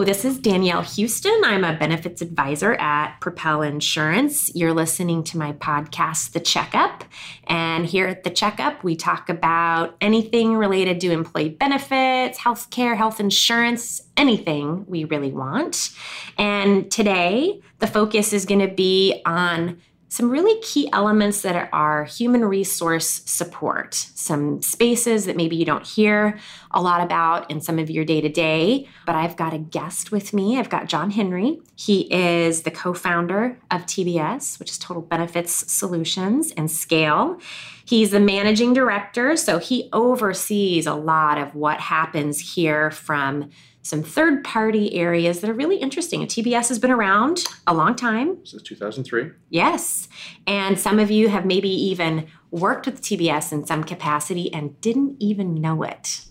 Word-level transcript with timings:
This 0.00 0.24
is 0.24 0.38
Danielle 0.38 0.82
Huston. 0.82 1.42
I'm 1.44 1.64
a 1.64 1.76
benefits 1.76 2.22
advisor 2.22 2.74
at 2.74 3.20
Propel 3.20 3.60
Insurance. 3.60 4.52
You're 4.54 4.72
listening 4.72 5.22
to 5.24 5.38
my 5.38 5.52
podcast, 5.52 6.32
The 6.32 6.40
Checkup. 6.40 7.04
And 7.46 7.84
here 7.84 8.08
at 8.08 8.24
The 8.24 8.30
Checkup, 8.30 8.82
we 8.82 8.96
talk 8.96 9.28
about 9.28 9.94
anything 10.00 10.56
related 10.56 10.98
to 11.02 11.12
employee 11.12 11.50
benefits, 11.50 12.38
healthcare, 12.38 12.96
health 12.96 13.20
insurance, 13.20 14.00
anything 14.16 14.86
we 14.88 15.04
really 15.04 15.30
want. 15.30 15.90
And 16.38 16.90
today, 16.90 17.60
the 17.78 17.86
focus 17.86 18.32
is 18.32 18.46
going 18.46 18.66
to 18.66 18.74
be 18.74 19.20
on 19.26 19.78
some 20.12 20.28
really 20.28 20.60
key 20.60 20.90
elements 20.92 21.40
that 21.40 21.70
are 21.72 22.04
human 22.04 22.44
resource 22.44 23.22
support, 23.24 23.94
some 23.94 24.60
spaces 24.60 25.24
that 25.24 25.38
maybe 25.38 25.56
you 25.56 25.64
don't 25.64 25.86
hear 25.86 26.38
a 26.70 26.82
lot 26.82 27.00
about 27.00 27.50
in 27.50 27.62
some 27.62 27.78
of 27.78 27.88
your 27.88 28.04
day 28.04 28.20
to 28.20 28.28
day. 28.28 28.86
But 29.06 29.14
I've 29.14 29.36
got 29.36 29.54
a 29.54 29.58
guest 29.58 30.12
with 30.12 30.34
me. 30.34 30.58
I've 30.58 30.68
got 30.68 30.86
John 30.86 31.12
Henry. 31.12 31.62
He 31.76 32.12
is 32.12 32.64
the 32.64 32.70
co 32.70 32.92
founder 32.92 33.58
of 33.70 33.86
TBS, 33.86 34.58
which 34.58 34.72
is 34.72 34.76
Total 34.76 35.00
Benefits 35.00 35.72
Solutions 35.72 36.52
and 36.58 36.70
Scale. 36.70 37.38
He's 37.86 38.10
the 38.10 38.20
managing 38.20 38.74
director, 38.74 39.34
so 39.38 39.58
he 39.58 39.88
oversees 39.94 40.86
a 40.86 40.94
lot 40.94 41.38
of 41.38 41.54
what 41.54 41.80
happens 41.80 42.54
here 42.54 42.90
from 42.90 43.48
some 43.82 44.02
third 44.02 44.44
party 44.44 44.94
areas 44.94 45.40
that 45.40 45.50
are 45.50 45.54
really 45.54 45.76
interesting. 45.76 46.20
And 46.22 46.30
TBS 46.30 46.68
has 46.68 46.78
been 46.78 46.90
around 46.90 47.44
a 47.66 47.74
long 47.74 47.94
time. 47.96 48.44
Since 48.46 48.62
2003. 48.62 49.30
Yes. 49.50 50.08
And 50.46 50.78
some 50.78 50.98
of 50.98 51.10
you 51.10 51.28
have 51.28 51.44
maybe 51.44 51.68
even 51.68 52.28
worked 52.50 52.86
with 52.86 53.02
TBS 53.02 53.52
in 53.52 53.66
some 53.66 53.82
capacity 53.82 54.52
and 54.52 54.80
didn't 54.80 55.16
even 55.18 55.54
know 55.54 55.82
it. 55.82 56.26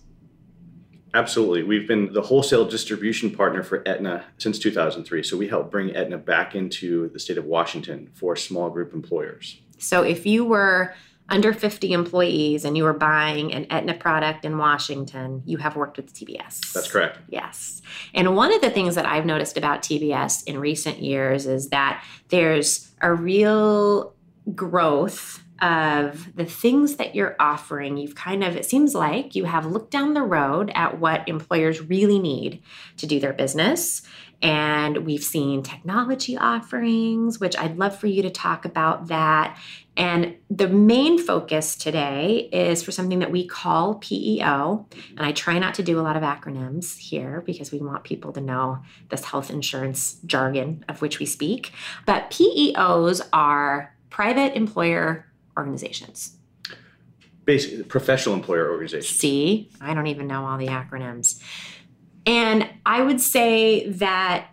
Absolutely. 1.13 1.63
We've 1.63 1.87
been 1.87 2.13
the 2.13 2.21
wholesale 2.21 2.65
distribution 2.65 3.31
partner 3.31 3.63
for 3.63 3.85
Aetna 3.85 4.23
since 4.37 4.57
2003. 4.57 5.23
So 5.23 5.35
we 5.35 5.49
help 5.49 5.69
bring 5.69 5.93
Aetna 5.93 6.17
back 6.17 6.55
into 6.55 7.09
the 7.09 7.19
state 7.19 7.37
of 7.37 7.43
Washington 7.43 8.09
for 8.13 8.37
small 8.37 8.69
group 8.69 8.93
employers. 8.93 9.59
So 9.77 10.03
if 10.03 10.25
you 10.25 10.45
were 10.45 10.93
under 11.31 11.53
50 11.53 11.93
employees 11.93 12.65
and 12.65 12.75
you 12.75 12.83
were 12.83 12.93
buying 12.93 13.53
an 13.53 13.65
Aetna 13.69 13.93
product 13.93 14.43
in 14.43 14.57
Washington, 14.57 15.41
you 15.45 15.57
have 15.57 15.77
worked 15.77 15.95
with 15.95 16.13
TBS. 16.13 16.73
That's 16.73 16.91
correct. 16.91 17.19
Yes. 17.29 17.81
And 18.13 18.35
one 18.35 18.53
of 18.53 18.61
the 18.61 18.69
things 18.69 18.95
that 18.95 19.05
I've 19.05 19.25
noticed 19.25 19.57
about 19.57 19.81
TBS 19.81 20.43
in 20.45 20.59
recent 20.59 20.99
years 20.99 21.47
is 21.47 21.69
that 21.69 22.03
there's 22.27 22.91
a 23.01 23.13
real 23.13 24.13
growth 24.53 25.41
of 25.61 26.35
the 26.35 26.45
things 26.45 26.97
that 26.97 27.15
you're 27.15 27.35
offering. 27.39 27.95
You've 27.95 28.15
kind 28.15 28.43
of, 28.43 28.57
it 28.57 28.65
seems 28.65 28.93
like 28.93 29.35
you 29.35 29.45
have 29.45 29.65
looked 29.65 29.91
down 29.91 30.13
the 30.13 30.23
road 30.23 30.71
at 30.75 30.99
what 30.99 31.29
employers 31.29 31.81
really 31.81 32.19
need 32.19 32.61
to 32.97 33.07
do 33.07 33.19
their 33.19 33.33
business. 33.33 34.01
And 34.41 35.05
we've 35.05 35.23
seen 35.23 35.61
technology 35.61 36.35
offerings, 36.35 37.39
which 37.39 37.55
I'd 37.57 37.77
love 37.77 37.97
for 37.97 38.07
you 38.07 38.23
to 38.23 38.29
talk 38.29 38.65
about 38.65 39.07
that. 39.07 39.57
And 39.95 40.35
the 40.49 40.67
main 40.67 41.19
focus 41.19 41.75
today 41.75 42.49
is 42.51 42.81
for 42.81 42.91
something 42.91 43.19
that 43.19 43.31
we 43.31 43.45
call 43.45 43.95
PEO. 43.95 44.87
And 45.17 45.25
I 45.25 45.31
try 45.31 45.59
not 45.59 45.75
to 45.75 45.83
do 45.83 45.99
a 45.99 46.01
lot 46.01 46.17
of 46.17 46.23
acronyms 46.23 46.97
here 46.97 47.43
because 47.45 47.71
we 47.71 47.79
want 47.79 48.03
people 48.03 48.31
to 48.33 48.41
know 48.41 48.79
this 49.09 49.25
health 49.25 49.51
insurance 49.51 50.19
jargon 50.25 50.85
of 50.89 51.01
which 51.01 51.19
we 51.19 51.25
speak. 51.25 51.71
But 52.05 52.31
PEOs 52.31 53.21
are 53.33 53.95
private 54.09 54.55
employer 54.55 55.31
organizations. 55.57 56.37
Basically, 57.45 57.83
professional 57.83 58.35
employer 58.35 58.71
organizations. 58.71 59.19
See, 59.19 59.69
I 59.81 59.93
don't 59.93 60.07
even 60.07 60.27
know 60.27 60.45
all 60.45 60.57
the 60.57 60.67
acronyms. 60.67 61.41
And 62.25 62.69
I 62.85 63.01
would 63.01 63.21
say 63.21 63.89
that 63.89 64.47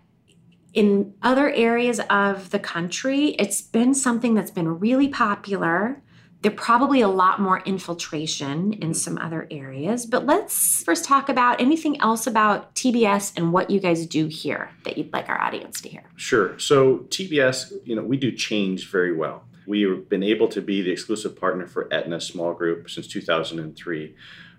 in 0.75 1.15
other 1.23 1.51
areas 1.51 2.01
of 2.11 2.51
the 2.51 2.59
country, 2.59 3.31
it's 3.39 3.61
been 3.61 3.95
something 3.95 4.34
that's 4.34 4.51
been 4.51 4.79
really 4.79 5.09
popular. 5.09 6.03
There 6.43 6.53
probably 6.53 7.01
a 7.01 7.09
lot 7.09 7.41
more 7.41 7.61
infiltration 7.61 8.73
in 8.75 8.95
some 8.95 9.19
other 9.19 9.49
areas, 9.51 10.06
but 10.06 10.25
let's 10.25 10.84
first 10.84 11.05
talk 11.05 11.29
about 11.29 11.61
anything 11.61 12.01
else 12.01 12.29
about 12.29 12.77
TBS 12.77 13.33
and 13.37 13.53
what 13.53 13.71
you 13.71 13.81
guys 13.81 14.06
do 14.06 14.27
here 14.29 14.71
that 14.85 14.97
you'd 14.97 15.12
like 15.12 15.29
our 15.29 15.41
audience 15.41 15.81
to 15.81 15.89
hear. 15.89 16.05
Sure. 16.15 16.56
So 16.61 16.99
TBS, 17.09 17.73
you 17.85 17.97
know, 17.97 18.05
we 18.05 18.17
do 18.17 18.31
change 18.31 18.89
very 18.89 19.12
well. 19.12 19.43
We've 19.67 20.09
been 20.09 20.23
able 20.23 20.47
to 20.49 20.62
be 20.62 20.81
the 20.81 20.93
exclusive 20.93 21.39
partner 21.39 21.67
for 21.67 21.93
Aetna 21.93 22.21
Small 22.21 22.55
Group 22.55 22.89
since 22.89 23.09
2003 23.09 24.15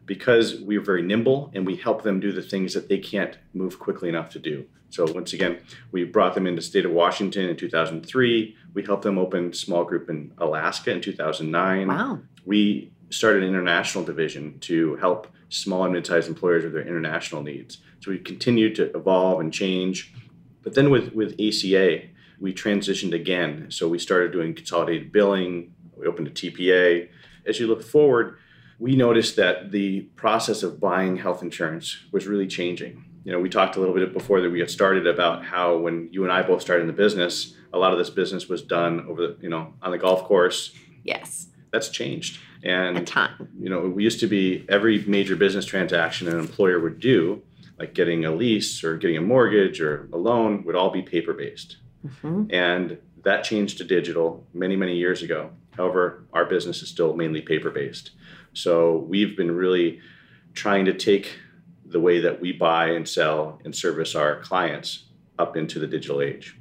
because 0.09 0.59
we're 0.61 0.81
very 0.81 1.03
nimble 1.03 1.51
and 1.53 1.67
we 1.67 1.75
help 1.75 2.01
them 2.01 2.19
do 2.19 2.31
the 2.31 2.41
things 2.41 2.73
that 2.73 2.89
they 2.89 2.97
can't 2.97 3.37
move 3.53 3.77
quickly 3.77 4.09
enough 4.09 4.31
to 4.31 4.39
do. 4.39 4.65
So 4.89 5.05
once 5.11 5.33
again, 5.33 5.59
we 5.91 6.03
brought 6.03 6.33
them 6.33 6.47
into 6.47 6.61
the 6.61 6.65
state 6.65 6.83
of 6.83 6.89
Washington 6.89 7.47
in 7.47 7.55
2003. 7.55 8.55
We 8.73 8.83
helped 8.83 9.03
them 9.03 9.19
open 9.19 9.53
small 9.53 9.83
group 9.83 10.09
in 10.09 10.33
Alaska 10.39 10.89
in 10.89 10.99
2009. 10.99 11.87
Wow. 11.87 12.21
We 12.43 12.91
started 13.11 13.43
an 13.43 13.49
international 13.49 14.03
division 14.03 14.57
to 14.61 14.95
help 14.95 15.27
small 15.49 15.83
and 15.83 15.93
mid-sized 15.93 16.27
employers 16.27 16.63
with 16.63 16.73
their 16.73 16.87
international 16.87 17.43
needs. 17.43 17.77
So 17.99 18.09
we 18.09 18.17
continued 18.17 18.73
to 18.77 18.85
evolve 18.97 19.41
and 19.41 19.53
change. 19.53 20.11
But 20.63 20.73
then 20.73 20.89
with, 20.89 21.13
with 21.13 21.33
ACA, 21.33 22.01
we 22.39 22.51
transitioned 22.51 23.13
again. 23.13 23.67
So 23.69 23.87
we 23.87 23.99
started 23.99 24.31
doing 24.31 24.55
consolidated 24.55 25.11
billing. 25.11 25.75
We 25.95 26.07
opened 26.07 26.29
a 26.29 26.31
TPA. 26.31 27.09
As 27.45 27.59
you 27.59 27.67
look 27.67 27.83
forward, 27.83 28.39
we 28.79 28.95
noticed 28.95 29.35
that 29.35 29.71
the 29.71 30.01
process 30.15 30.63
of 30.63 30.79
buying 30.79 31.17
health 31.17 31.43
insurance 31.43 31.97
was 32.11 32.25
really 32.25 32.47
changing. 32.47 33.03
You 33.25 33.33
know, 33.33 33.39
we 33.39 33.49
talked 33.49 33.75
a 33.75 33.79
little 33.79 33.93
bit 33.93 34.13
before 34.13 34.39
that 34.41 34.49
we 34.49 34.59
got 34.59 34.69
started 34.69 35.05
about 35.05 35.43
how 35.43 35.77
when 35.77 36.07
you 36.11 36.23
and 36.23 36.31
I 36.31 36.41
both 36.41 36.61
started 36.61 36.81
in 36.81 36.87
the 36.87 36.93
business, 36.93 37.53
a 37.73 37.77
lot 37.77 37.91
of 37.91 37.99
this 37.99 38.09
business 38.09 38.47
was 38.47 38.61
done 38.61 39.05
over 39.07 39.27
the, 39.27 39.37
you 39.41 39.49
know, 39.49 39.73
on 39.81 39.91
the 39.91 39.97
golf 39.97 40.23
course. 40.23 40.73
Yes. 41.03 41.47
That's 41.71 41.89
changed. 41.89 42.39
And 42.63 42.97
a 42.97 43.03
ton. 43.03 43.49
You 43.59 43.69
know, 43.69 43.81
we 43.81 44.03
used 44.03 44.21
to 44.21 44.27
be 44.27 44.65
every 44.69 45.03
major 45.05 45.35
business 45.35 45.65
transaction 45.65 46.27
an 46.27 46.39
employer 46.39 46.79
would 46.79 46.99
do, 46.99 47.43
like 47.77 47.93
getting 47.93 48.25
a 48.25 48.31
lease 48.31 48.83
or 48.83 48.97
getting 48.97 49.17
a 49.17 49.21
mortgage 49.21 49.81
or 49.81 50.09
a 50.13 50.17
loan, 50.17 50.63
would 50.63 50.75
all 50.75 50.89
be 50.89 51.01
paper 51.01 51.33
based. 51.33 51.77
Mm-hmm. 52.05 52.45
And 52.49 52.97
that 53.23 53.43
changed 53.43 53.77
to 53.79 53.83
digital 53.83 54.47
many, 54.53 54.75
many 54.75 54.95
years 54.95 55.21
ago. 55.21 55.51
However, 55.75 56.25
our 56.33 56.45
business 56.45 56.81
is 56.81 56.89
still 56.89 57.13
mainly 57.13 57.41
paper 57.41 57.69
based. 57.69 58.11
So 58.53 58.97
we've 59.07 59.35
been 59.37 59.51
really 59.51 59.99
trying 60.53 60.85
to 60.85 60.93
take 60.93 61.37
the 61.85 61.99
way 61.99 62.19
that 62.19 62.39
we 62.39 62.51
buy 62.51 62.89
and 62.91 63.07
sell 63.07 63.59
and 63.65 63.75
service 63.75 64.15
our 64.15 64.41
clients 64.41 65.05
up 65.37 65.57
into 65.57 65.79
the 65.79 65.87
digital 65.87 66.21
age. 66.21 66.55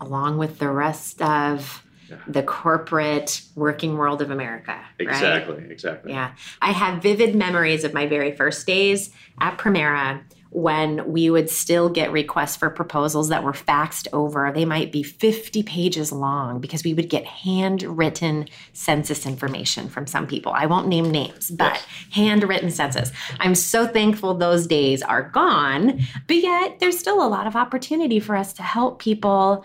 Along 0.00 0.38
with 0.38 0.58
the 0.58 0.70
rest 0.70 1.20
of 1.22 1.82
yeah. 2.08 2.16
the 2.28 2.42
corporate 2.42 3.42
working 3.54 3.96
world 3.96 4.22
of 4.22 4.30
America. 4.30 4.78
Exactly, 4.98 5.56
right? 5.56 5.70
exactly. 5.70 6.12
Yeah. 6.12 6.32
I 6.62 6.72
have 6.72 7.02
vivid 7.02 7.34
memories 7.34 7.84
of 7.84 7.92
my 7.92 8.06
very 8.06 8.32
first 8.32 8.66
days 8.66 9.10
at 9.40 9.58
Premera 9.58 10.22
when 10.50 11.10
we 11.10 11.28
would 11.28 11.50
still 11.50 11.88
get 11.88 12.12
requests 12.12 12.56
for 12.56 12.70
proposals 12.70 13.28
that 13.28 13.42
were 13.42 13.52
faxed 13.52 14.08
over. 14.12 14.50
They 14.54 14.64
might 14.64 14.92
be 14.92 15.02
50 15.02 15.62
pages 15.62 16.12
long 16.12 16.60
because 16.60 16.84
we 16.84 16.94
would 16.94 17.10
get 17.10 17.24
handwritten 17.24 18.48
census 18.72 19.26
information 19.26 19.88
from 19.88 20.06
some 20.06 20.26
people. 20.26 20.52
I 20.52 20.66
won't 20.66 20.88
name 20.88 21.10
names, 21.10 21.50
but 21.50 21.74
yes. 21.74 21.86
handwritten 22.12 22.70
census. 22.70 23.12
I'm 23.40 23.54
so 23.54 23.86
thankful 23.86 24.34
those 24.34 24.66
days 24.66 25.02
are 25.02 25.22
gone, 25.22 26.00
but 26.26 26.36
yet 26.36 26.78
there's 26.80 26.98
still 26.98 27.24
a 27.24 27.28
lot 27.28 27.46
of 27.46 27.56
opportunity 27.56 28.20
for 28.20 28.36
us 28.36 28.52
to 28.54 28.62
help 28.62 29.00
people 29.00 29.64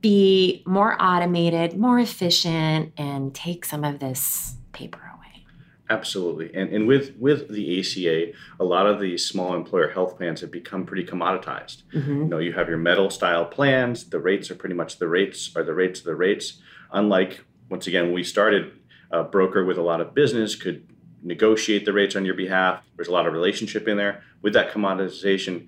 be 0.00 0.62
more 0.66 1.00
automated, 1.00 1.76
more 1.78 1.98
efficient, 1.98 2.92
and 2.96 3.34
take 3.34 3.64
some 3.64 3.84
of 3.84 3.98
this 3.98 4.56
paper 4.72 5.09
Absolutely. 5.90 6.54
And, 6.54 6.72
and 6.72 6.86
with, 6.86 7.16
with 7.18 7.48
the 7.48 7.80
ACA, 7.80 8.32
a 8.60 8.64
lot 8.64 8.86
of 8.86 9.00
these 9.00 9.26
small 9.26 9.54
employer 9.54 9.90
health 9.90 10.16
plans 10.16 10.40
have 10.40 10.52
become 10.52 10.86
pretty 10.86 11.04
commoditized. 11.04 11.82
Mm-hmm. 11.92 12.22
You 12.22 12.28
know, 12.28 12.38
you 12.38 12.52
have 12.52 12.68
your 12.68 12.78
metal 12.78 13.10
style 13.10 13.44
plans, 13.44 14.08
the 14.08 14.20
rates 14.20 14.52
are 14.52 14.54
pretty 14.54 14.76
much 14.76 14.98
the 14.98 15.08
rates 15.08 15.50
are 15.56 15.64
the 15.64 15.74
rates 15.74 15.98
of 15.98 16.06
the 16.06 16.14
rates. 16.14 16.60
Unlike, 16.92 17.44
once 17.68 17.88
again, 17.88 18.12
we 18.12 18.22
started, 18.22 18.72
a 19.10 19.24
broker 19.24 19.64
with 19.64 19.76
a 19.76 19.82
lot 19.82 20.00
of 20.00 20.14
business 20.14 20.54
could 20.54 20.86
negotiate 21.22 21.84
the 21.84 21.92
rates 21.92 22.14
on 22.14 22.24
your 22.24 22.34
behalf. 22.34 22.84
There's 22.94 23.08
a 23.08 23.12
lot 23.12 23.26
of 23.26 23.32
relationship 23.32 23.88
in 23.88 23.96
there. 23.96 24.22
With 24.42 24.52
that 24.52 24.70
commoditization, 24.72 25.66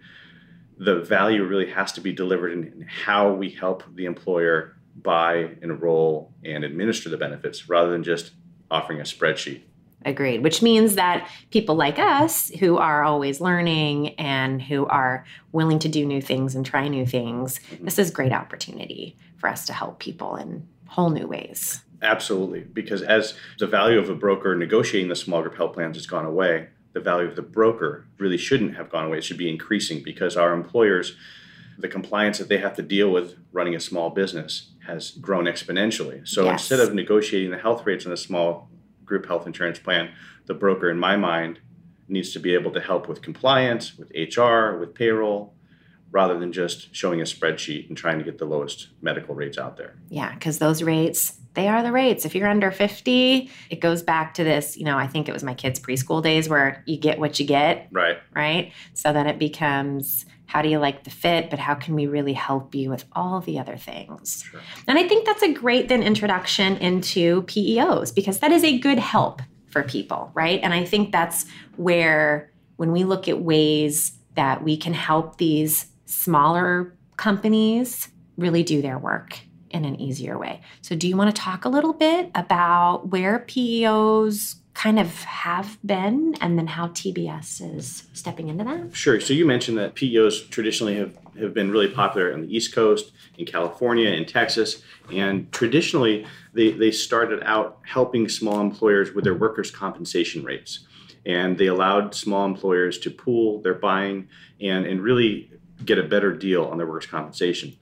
the 0.79 1.01
value 1.01 1.45
really 1.45 1.71
has 1.71 1.91
to 1.93 2.01
be 2.01 2.13
delivered 2.13 2.53
in 2.53 2.87
how 2.89 3.33
we 3.33 3.51
help 3.51 3.83
the 3.95 4.05
employer 4.05 4.77
buy, 4.95 5.57
enroll, 5.63 6.33
and 6.45 6.65
administer 6.65 7.09
the 7.09 7.17
benefits 7.17 7.69
rather 7.69 7.91
than 7.91 8.05
just 8.05 8.33
offering 8.71 9.01
a 9.01 9.05
spreadsheet. 9.05 9.63
Agreed. 10.05 10.43
Which 10.43 10.63
means 10.63 10.95
that 10.97 11.29
people 11.51 11.75
like 11.75 11.99
us 11.99 12.51
who 12.61 12.77
are 12.79 13.05
always 13.05 13.41
learning 13.41 14.11
and 14.19 14.61
who 14.61 14.87
are 14.87 15.25
willing 15.53 15.79
to 15.81 15.89
do 15.89 16.05
new 16.05 16.21
things 16.21 16.55
and 16.55 16.65
try 16.65 16.89
new 16.89 17.07
things, 17.07 17.61
this 17.81 17.99
is 17.99 18.11
great 18.11 18.33
opportunity 18.33 19.17
for 19.39 19.49
us 19.49 19.67
to 19.67 19.73
help 19.73 19.99
people 19.99 20.37
in 20.37 20.67
whole 20.87 21.11
new 21.11 21.27
ways. 21.27 21.83
Absolutely. 22.03 22.61
Because 22.61 23.03
as 23.03 23.35
the 23.59 23.67
value 23.67 23.99
of 23.99 24.09
a 24.11 24.15
broker 24.15 24.55
negotiating 24.57 25.09
the 25.09 25.17
small 25.17 25.41
group 25.43 25.57
health 25.57 25.75
plans 25.75 25.97
has 25.97 26.07
gone 26.07 26.25
away, 26.25 26.69
the 26.93 27.01
value 27.01 27.29
of 27.29 27.37
the 27.37 27.43
broker 27.43 28.07
really 28.19 28.37
shouldn't 28.37 28.77
have 28.77 28.91
gone 28.91 29.07
away. 29.07 29.19
It 29.19 29.25
should 29.25 29.39
be 29.39 29.49
increasing 29.49 30.03
because 30.03 30.37
our 30.37 30.53
employers, 30.53 31.17
the 31.79 31.89
compliance 31.89 32.39
that 32.39 32.49
they 32.49 32.59
have 32.59 32.75
to 32.77 32.83
deal 32.83 33.11
with 33.11 33.37
running 33.53 33.75
a 33.75 33.81
small 33.81 34.11
business 34.11 34.73
has 34.87 35.13
grown 35.13 35.45
exponentially. 35.45 36.27
So 36.27 36.45
Yes. 36.45 36.63
instead 36.63 36.81
of 36.81 36.93
negotiating 36.95 37.51
the 37.53 37.59
health 37.59 37.87
rates 37.87 38.05
in 38.05 38.13
a 38.13 38.17
small 38.17 38.69
group 39.05 39.27
health 39.27 39.47
insurance 39.47 39.79
plan, 39.79 40.11
the 40.47 40.55
broker, 40.55 40.91
in 40.91 40.99
my 40.99 41.17
mind, 41.17 41.61
needs 42.09 42.33
to 42.33 42.39
be 42.39 42.55
able 42.55 42.71
to 42.73 42.81
help 42.81 43.09
with 43.09 43.23
compliance, 43.23 43.97
with 43.97 44.11
HR, 44.11 44.77
with 44.79 44.95
payroll, 44.95 45.55
rather 46.11 46.39
than 46.39 46.53
just 46.53 46.95
showing 46.95 47.21
a 47.21 47.25
spreadsheet 47.25 47.89
and 47.89 47.97
trying 47.97 48.19
to 48.19 48.25
get 48.25 48.39
the 48.39 48.45
lowest 48.45 48.89
medical 49.01 49.35
rates 49.35 49.59
out 49.59 49.77
there. 49.77 49.97
Yeah, 50.09 50.35
because 50.35 50.59
those 50.59 50.83
rates, 50.83 51.39
they 51.55 51.69
are 51.69 51.83
the 51.83 51.93
rates. 51.93 52.25
If 52.25 52.35
you're 52.35 52.49
under 52.49 52.71
50, 52.71 53.51
it 53.71 53.81
goes 53.81 54.03
back 54.03 54.35
to 54.35 54.45
this, 54.45 54.77
you 54.77 54.85
know, 54.85 54.97
I 54.97 55.07
think 55.07 55.29
it 55.29 55.33
was 55.33 55.43
my 55.43 55.55
kids' 55.55 55.79
preschool 55.81 56.23
days 56.23 56.49
where 56.49 56.83
you 56.87 56.97
get 56.97 57.19
what 57.19 57.39
you 57.39 57.47
get, 57.47 57.89
Right. 57.93 58.19
right? 58.35 58.73
So 58.95 59.13
then 59.13 59.27
it 59.27 59.39
becomes 59.39 60.25
how 60.47 60.61
do 60.61 60.69
you 60.69 60.79
like 60.79 61.05
the 61.05 61.11
fit, 61.11 61.49
but 61.49 61.59
how 61.59 61.75
can 61.75 61.95
we 61.95 62.07
really 62.07 62.35
help 62.35 62.75
you 62.75 62.91
with 62.91 63.05
all 63.13 63.41
the 63.41 63.59
other 63.59 63.77
things? 63.77 64.45
Sure. 64.51 64.61
And 64.87 64.99
I 64.99 65.09
think 65.09 65.25
that's 65.27 65.43
a 65.43 65.53
great 65.53 65.89
then 65.89 66.03
introduction 66.03 66.77
into 66.77 67.43
PEOs 67.45 68.15
because 68.15 68.39
that 68.41 68.53
is 68.53 68.63
a 68.63 68.79
good 68.79 68.99
help 68.99 69.41
for 69.71 69.83
people, 69.83 70.31
right? 70.35 70.61
And 70.63 70.75
I 70.75 70.85
think 70.85 71.11
that's 71.13 71.47
where 71.77 72.53
when 72.77 72.93
we 72.93 73.05
look 73.05 73.29
at 73.29 73.41
ways 73.41 74.13
that 74.35 74.63
we 74.63 74.77
can 74.77 74.93
help 74.93 75.39
these 75.39 75.87
smaller 76.05 76.95
companies 77.17 78.09
really 78.37 78.63
do 78.63 78.83
their 78.83 78.99
work 78.99 79.39
in 79.73 79.85
an 79.85 80.01
easier 80.01 80.39
way. 80.39 80.61
So 80.81 80.95
do 80.95 81.09
you 81.09 81.17
want 81.17 81.35
to 81.35 81.41
talk 81.41 81.65
a 81.65 81.69
little 81.69 81.93
bit 81.93 82.31
about 82.35 83.09
where 83.09 83.41
PEOs 83.41 84.57
kind 84.75 84.99
of 84.99 85.23
have 85.25 85.79
been 85.85 86.35
and 86.41 86.59
then 86.59 86.67
how 86.67 86.89
TBS 86.89 87.77
is 87.77 88.05
stepping 88.15 88.49
into 88.49 88.65
that? 88.65 88.97
Sure. 88.97 89.21
So 89.21 89.35
you 89.35 89.45
mentioned 89.45 89.77
that 89.79 89.95
PEOs 89.95 90.49
traditionally 90.51 90.97
have, 90.97 91.17
have 91.39 91.55
been 91.55 91.71
really 91.71 91.89
popular 91.89 92.33
on 92.33 92.43
the 92.43 92.55
East 92.57 92.75
Coast, 92.75 93.13
in 93.39 93.47
California, 93.47 94.11
in 94.11 94.25
Texas, 94.25 94.83
and 95.13 95.51
traditionally 95.53 96.27
they, 96.53 96.71
they 96.71 96.91
started 96.91 97.43
out 97.45 97.79
helping 97.85 98.29
small 98.29 98.61
employers 98.61 99.13
with 99.13 99.25
their 99.25 99.35
workers' 99.35 99.71
compensation 99.71 100.45
rates. 100.45 100.87
And 101.25 101.57
they 101.57 101.67
allowed 101.67 102.15
small 102.15 102.45
employers 102.45 102.99
to 102.99 103.11
pool 103.11 103.63
their 103.63 103.75
buying 103.75 104.29
and, 104.61 104.87
and 104.87 105.01
really 105.01 105.51
get 105.85 105.99
a 105.99 106.03
better 106.03 106.33
deal 106.33 106.65
on 106.65 106.79
their 106.79 106.87
workers' 106.87 107.07
compensation. 107.07 107.77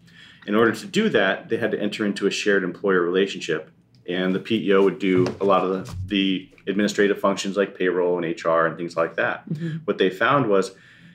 In 0.46 0.54
order 0.54 0.72
to 0.72 0.86
do 0.86 1.08
that, 1.10 1.48
they 1.48 1.56
had 1.56 1.70
to 1.72 1.80
enter 1.80 2.04
into 2.04 2.26
a 2.26 2.30
shared 2.30 2.64
employer 2.64 3.02
relationship. 3.02 3.70
And 4.08 4.34
the 4.34 4.40
PEO 4.40 4.82
would 4.82 4.98
do 4.98 5.26
a 5.40 5.44
lot 5.44 5.62
of 5.62 5.86
the, 5.86 5.94
the 6.06 6.48
administrative 6.66 7.20
functions 7.20 7.56
like 7.56 7.76
payroll 7.76 8.22
and 8.22 8.44
HR 8.44 8.66
and 8.66 8.76
things 8.76 8.96
like 8.96 9.16
that. 9.16 9.48
Mm-hmm. 9.48 9.78
What 9.84 9.98
they 9.98 10.10
found 10.10 10.48
was 10.48 10.72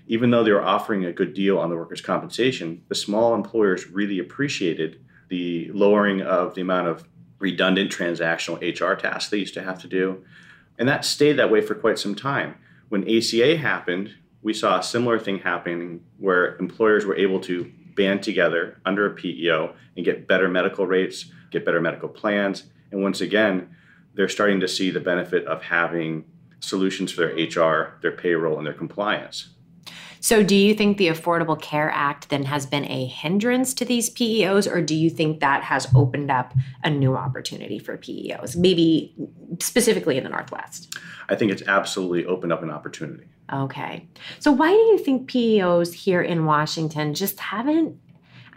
even 0.08 0.30
though 0.30 0.44
they 0.44 0.52
were 0.52 0.64
offering 0.64 1.06
a 1.06 1.12
good 1.12 1.34
deal 1.34 1.58
on 1.58 1.70
the 1.70 1.76
workers' 1.76 2.02
compensation, 2.02 2.84
the 2.90 2.96
small 2.96 3.34
employers 3.34 3.88
really 3.88 4.20
appreciated 4.20 5.04
the 5.30 5.72
lowering 5.74 6.22
of 6.22 6.54
the 6.54 6.62
amount 6.62 6.88
of 6.88 7.08
redundant 7.40 7.92
transactional 7.92 8.62
HR 8.62 8.94
tasks 8.96 9.30
they 9.30 9.38
used 9.38 9.56
to 9.56 9.64
have 9.64 9.82
to 9.82 9.88
do. 9.88 10.24
And 10.78 10.88
that 10.88 11.06
stayed 11.06 11.34
that 11.34 11.52
way 11.52 11.62
for 11.62 11.74
quite 11.74 11.98
some 11.98 12.16
time. 12.16 12.56
When 12.90 13.04
ACA 13.04 13.58
happened, 13.58 14.14
we 14.42 14.54
saw 14.54 14.80
a 14.80 14.84
similar 14.84 15.18
thing 15.18 15.40
happening 15.40 16.04
where 16.20 16.56
employers 16.58 17.06
were 17.06 17.16
able 17.16 17.40
to 17.42 17.72
band 17.96 18.24
together 18.24 18.80
under 18.86 19.06
a 19.06 19.14
PEO 19.14 19.74
and 19.96 20.06
get 20.06 20.28
better 20.28 20.48
medical 20.48 20.86
rates, 20.86 21.32
get 21.52 21.66
better 21.66 21.82
medical 21.82 22.10
plans. 22.10 22.64
And 22.92 23.02
once 23.02 23.22
again, 23.22 23.76
they're 24.14 24.30
starting 24.30 24.60
to 24.60 24.68
see 24.68 24.92
the 24.92 25.00
benefit 25.00 25.46
of 25.46 25.64
having 25.64 26.26
solutions 26.60 27.12
for 27.12 27.22
their 27.22 27.36
HR, 27.36 27.98
their 28.02 28.12
payroll, 28.12 28.58
and 28.58 28.66
their 28.66 28.74
compliance. 28.74 29.50
So, 30.26 30.42
do 30.42 30.56
you 30.56 30.74
think 30.74 30.98
the 30.98 31.10
Affordable 31.10 31.62
Care 31.62 31.92
Act 31.92 32.30
then 32.30 32.46
has 32.46 32.66
been 32.66 32.84
a 32.86 33.06
hindrance 33.06 33.76
to 33.76 33.86
these 33.86 34.10
PEOs, 34.10 34.66
or 34.68 34.82
do 34.82 34.96
you 34.96 35.08
think 35.08 35.40
that 35.40 35.62
has 35.62 35.88
opened 35.94 36.32
up 36.32 36.52
a 36.84 36.90
new 36.90 37.16
opportunity 37.16 37.78
for 37.78 37.96
PEOs, 37.96 38.56
maybe 38.56 39.14
specifically 39.60 40.18
in 40.18 40.24
the 40.24 40.32
Northwest? 40.32 40.98
I 41.30 41.36
think 41.36 41.52
it's 41.52 41.62
absolutely 41.68 42.26
opened 42.26 42.52
up 42.52 42.64
an 42.64 42.72
opportunity. 42.72 43.26
Okay. 43.54 44.08
So, 44.40 44.52
why 44.52 44.72
do 44.72 44.76
you 44.76 44.98
think 44.98 45.30
PEOs 45.30 45.94
here 45.94 46.24
in 46.24 46.46
Washington 46.46 47.14
just 47.14 47.40
haven't? 47.40 47.96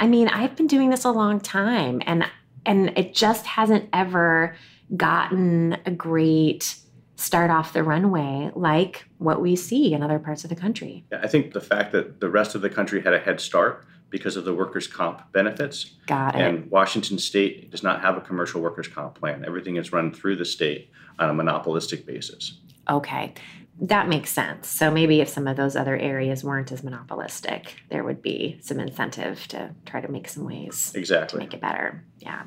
I 0.01 0.07
mean, 0.07 0.29
I've 0.29 0.57
been 0.57 0.69
doing 0.69 0.89
this 0.89 1.05
a 1.05 1.11
long 1.11 1.39
time, 1.39 2.01
and 2.07 2.25
and 2.65 2.97
it 2.97 3.13
just 3.13 3.45
hasn't 3.45 3.91
ever 3.93 4.57
gotten 4.97 5.77
a 5.85 5.91
great 5.91 6.77
start 7.19 7.51
off 7.51 7.73
the 7.73 7.83
runway 7.83 8.51
like 8.55 9.05
what 9.19 9.43
we 9.43 9.57
see 9.57 9.93
in 9.93 10.03
other 10.03 10.21
parts 10.21 10.45
of 10.45 10.51
the 10.51 10.57
country. 10.57 11.05
I 11.13 11.27
think 11.27 11.53
the 11.53 11.61
fact 11.61 11.91
that 11.93 12.21
the 12.21 12.31
rest 12.31 12.55
of 12.55 12.63
the 12.63 12.71
country 12.71 13.03
had 13.03 13.13
a 13.13 13.19
head 13.19 13.41
start 13.41 13.85
because 14.09 14.37
of 14.37 14.45
the 14.45 14.55
workers' 14.55 14.87
comp 14.87 15.31
benefits, 15.33 15.97
Got 16.07 16.37
it. 16.37 16.41
and 16.41 16.71
Washington 16.71 17.19
State 17.19 17.71
does 17.71 17.83
not 17.83 18.01
have 18.01 18.17
a 18.17 18.21
commercial 18.21 18.63
workers' 18.63 18.89
comp 18.89 19.17
plan. 19.17 19.45
Everything 19.45 19.77
is 19.77 19.93
run 19.93 20.13
through 20.15 20.37
the 20.37 20.45
state 20.45 20.91
on 21.19 21.29
a 21.29 21.35
monopolistic 21.35 22.07
basis. 22.07 22.61
Okay, 22.89 23.35
that 23.81 24.09
makes 24.09 24.31
sense. 24.31 24.69
So 24.69 24.91
maybe 24.91 25.21
if 25.21 25.29
some 25.29 25.47
of 25.47 25.57
those 25.57 25.77
other 25.77 25.97
areas 25.97 26.43
weren't 26.43 26.73
as 26.73 26.83
monopolistic, 26.83 27.83
there 27.91 28.03
would 28.03 28.23
be 28.23 28.59
some 28.63 28.81
incentive 28.81 29.47
to 29.49 29.75
try 29.85 30.01
to 30.01 30.09
make 30.09 30.29
some 30.29 30.45
ways 30.45 30.93
exactly. 30.95 31.39
to 31.39 31.45
make 31.45 31.53
it 31.53 31.61
better. 31.61 32.05
Yeah. 32.19 32.45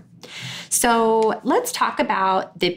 So 0.70 1.40
let's 1.44 1.72
talk 1.72 2.00
about 2.00 2.60
the 2.60 2.72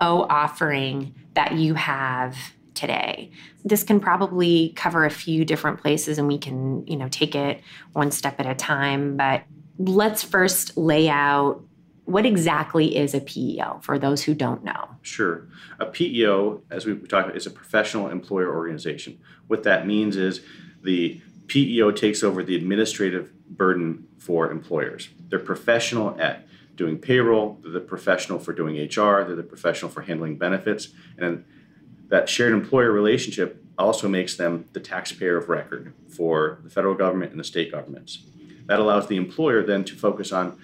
PEO 0.00 0.26
offering 0.28 1.14
that 1.34 1.54
you 1.54 1.74
have 1.74 2.36
today. 2.74 3.30
This 3.64 3.82
can 3.82 4.00
probably 4.00 4.72
cover 4.76 5.04
a 5.04 5.10
few 5.10 5.44
different 5.44 5.80
places 5.80 6.18
and 6.18 6.28
we 6.28 6.38
can, 6.38 6.86
you 6.86 6.96
know, 6.96 7.08
take 7.08 7.34
it 7.34 7.60
one 7.92 8.10
step 8.10 8.38
at 8.38 8.46
a 8.46 8.54
time, 8.54 9.16
but 9.16 9.42
let's 9.78 10.22
first 10.22 10.76
lay 10.76 11.08
out 11.08 11.62
what 12.04 12.24
exactly 12.24 12.96
is 12.96 13.14
a 13.14 13.20
PEO 13.20 13.80
for 13.82 13.98
those 13.98 14.22
who 14.22 14.32
don't 14.32 14.62
know. 14.62 14.88
Sure. 15.02 15.48
A 15.80 15.86
PEO, 15.86 16.62
as 16.70 16.86
we 16.86 16.94
talked 16.94 17.26
about, 17.26 17.36
is 17.36 17.46
a 17.46 17.50
professional 17.50 18.08
employer 18.08 18.54
organization. 18.54 19.18
What 19.48 19.64
that 19.64 19.86
means 19.86 20.16
is 20.16 20.40
the 20.82 21.20
PEO 21.48 21.90
takes 21.90 22.22
over 22.22 22.44
the 22.44 22.54
administrative 22.54 23.32
burden 23.48 24.06
for 24.18 24.50
employers. 24.50 25.08
They're 25.28 25.38
professional 25.38 26.20
at 26.20 26.46
doing 26.76 26.98
payroll, 26.98 27.58
they're 27.62 27.72
the 27.72 27.80
professional 27.80 28.38
for 28.38 28.52
doing 28.52 28.76
HR, 28.76 29.24
they're 29.24 29.34
the 29.34 29.42
professional 29.42 29.90
for 29.90 30.02
handling 30.02 30.36
benefits, 30.36 30.88
and 31.18 31.44
that 32.08 32.28
shared 32.28 32.52
employer 32.52 32.92
relationship 32.92 33.62
also 33.78 34.08
makes 34.08 34.36
them 34.36 34.66
the 34.72 34.80
taxpayer 34.80 35.36
of 35.36 35.48
record 35.48 35.92
for 36.08 36.60
the 36.62 36.70
federal 36.70 36.94
government 36.94 37.30
and 37.30 37.40
the 37.40 37.44
state 37.44 37.72
governments. 37.72 38.24
That 38.66 38.78
allows 38.78 39.08
the 39.08 39.16
employer 39.16 39.62
then 39.62 39.84
to 39.84 39.94
focus 39.94 40.32
on 40.32 40.58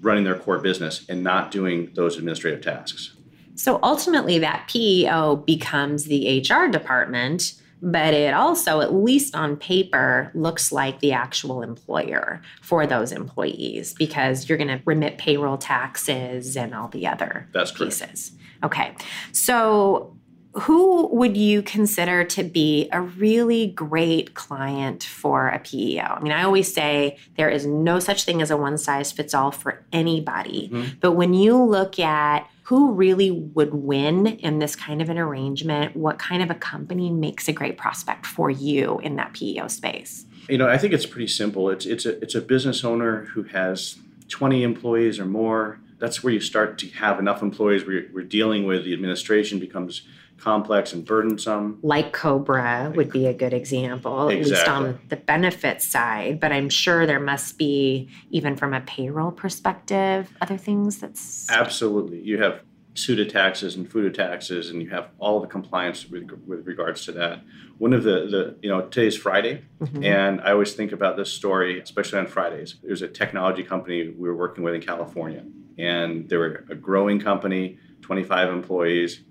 running 0.00 0.24
their 0.24 0.38
core 0.38 0.58
business 0.58 1.04
and 1.08 1.22
not 1.22 1.50
doing 1.50 1.90
those 1.94 2.16
administrative 2.16 2.62
tasks. 2.62 3.14
So 3.54 3.78
ultimately, 3.82 4.38
that 4.40 4.68
PEO 4.68 5.36
becomes 5.36 6.04
the 6.04 6.40
HR 6.40 6.70
department, 6.70 7.54
but 7.82 8.14
it 8.14 8.32
also, 8.34 8.80
at 8.80 8.94
least 8.94 9.34
on 9.34 9.56
paper, 9.56 10.30
looks 10.34 10.72
like 10.72 11.00
the 11.00 11.12
actual 11.12 11.62
employer 11.62 12.40
for 12.62 12.86
those 12.86 13.12
employees 13.12 13.92
because 13.94 14.48
you're 14.48 14.58
going 14.58 14.68
to 14.68 14.80
remit 14.84 15.18
payroll 15.18 15.58
taxes 15.58 16.56
and 16.56 16.74
all 16.74 16.88
the 16.88 17.06
other 17.06 17.48
That's 17.52 17.70
correct. 17.70 17.92
pieces. 18.00 18.32
Okay. 18.64 18.94
So, 19.32 20.12
who 20.60 21.08
would 21.08 21.36
you 21.36 21.60
consider 21.60 22.24
to 22.24 22.42
be 22.42 22.88
a 22.90 23.02
really 23.02 23.66
great 23.66 24.32
client 24.32 25.04
for 25.04 25.48
a 25.48 25.58
PEO? 25.58 26.00
I 26.02 26.20
mean, 26.20 26.32
I 26.32 26.44
always 26.44 26.72
say 26.72 27.18
there 27.36 27.50
is 27.50 27.66
no 27.66 27.98
such 27.98 28.24
thing 28.24 28.40
as 28.40 28.50
a 28.50 28.56
one 28.56 28.78
size 28.78 29.12
fits 29.12 29.34
all 29.34 29.50
for 29.50 29.84
anybody. 29.92 30.70
Mhm. 30.72 30.98
But 31.00 31.12
when 31.12 31.34
you 31.34 31.62
look 31.62 31.98
at 31.98 32.48
who 32.66 32.90
really 32.90 33.30
would 33.30 33.72
win 33.72 34.26
in 34.26 34.58
this 34.58 34.74
kind 34.74 35.00
of 35.00 35.08
an 35.08 35.16
arrangement, 35.16 35.94
what 35.94 36.18
kind 36.18 36.42
of 36.42 36.50
a 36.50 36.54
company 36.54 37.10
makes 37.10 37.46
a 37.46 37.52
great 37.52 37.78
prospect 37.78 38.26
for 38.26 38.50
you 38.50 38.98
in 39.04 39.14
that 39.14 39.32
PEO 39.34 39.68
space? 39.68 40.24
You 40.48 40.58
know, 40.58 40.68
I 40.68 40.76
think 40.76 40.92
it's 40.92 41.06
pretty 41.06 41.28
simple. 41.28 41.70
It's 41.70 41.86
it's 41.86 42.06
a 42.06 42.20
it's 42.20 42.34
a 42.34 42.40
business 42.40 42.82
owner 42.82 43.26
who 43.26 43.44
has 43.44 43.98
20 44.28 44.64
employees 44.64 45.20
or 45.20 45.26
more. 45.26 45.78
That's 46.00 46.24
where 46.24 46.32
you 46.32 46.40
start 46.40 46.76
to 46.78 46.88
have 46.88 47.20
enough 47.20 47.40
employees 47.40 47.84
where 47.84 48.00
you're, 48.00 48.12
we're 48.12 48.24
dealing 48.24 48.66
with 48.66 48.84
the 48.84 48.92
administration 48.92 49.60
becomes 49.60 50.02
complex 50.38 50.92
and 50.92 51.04
burdensome. 51.04 51.78
Like 51.82 52.12
Cobra 52.12 52.92
would 52.94 53.10
be 53.10 53.26
a 53.26 53.34
good 53.34 53.52
example, 53.52 54.30
at 54.30 54.38
least 54.38 54.68
on 54.68 54.98
the 55.08 55.16
benefit 55.16 55.82
side. 55.82 56.40
But 56.40 56.52
I'm 56.52 56.68
sure 56.68 57.06
there 57.06 57.20
must 57.20 57.58
be, 57.58 58.08
even 58.30 58.56
from 58.56 58.74
a 58.74 58.80
payroll 58.80 59.30
perspective, 59.32 60.30
other 60.40 60.56
things 60.56 60.98
that's. 60.98 61.50
Absolutely. 61.50 62.20
You 62.20 62.42
have 62.42 62.60
SUTA 62.94 63.26
taxes 63.30 63.76
and 63.76 63.88
FUTA 63.90 64.14
taxes, 64.14 64.70
and 64.70 64.82
you 64.82 64.88
have 64.90 65.08
all 65.18 65.40
the 65.40 65.46
compliance 65.46 66.08
with, 66.08 66.30
with 66.46 66.66
regards 66.66 67.04
to 67.06 67.12
that. 67.12 67.40
One 67.78 67.92
of 67.92 68.04
the, 68.04 68.26
the 68.26 68.56
you 68.62 68.70
know, 68.70 68.82
today's 68.88 69.16
Friday, 69.16 69.62
Mhm. 69.82 70.02
and 70.04 70.40
I 70.40 70.52
always 70.52 70.72
think 70.72 70.92
about 70.92 71.16
this 71.18 71.30
story, 71.30 71.78
especially 71.78 72.18
on 72.20 72.26
Fridays. 72.26 72.76
There's 72.82 73.02
a 73.02 73.08
technology 73.08 73.62
company 73.62 74.08
we 74.08 74.28
were 74.28 74.36
working 74.36 74.64
with 74.64 74.74
in 74.74 74.80
California, 74.80 75.44
and 75.76 76.26
they 76.28 76.38
were 76.38 76.64
a 76.70 76.74
growing 76.74 77.20
company, 77.20 77.78
25 78.00 78.48
employees. 78.48 79.22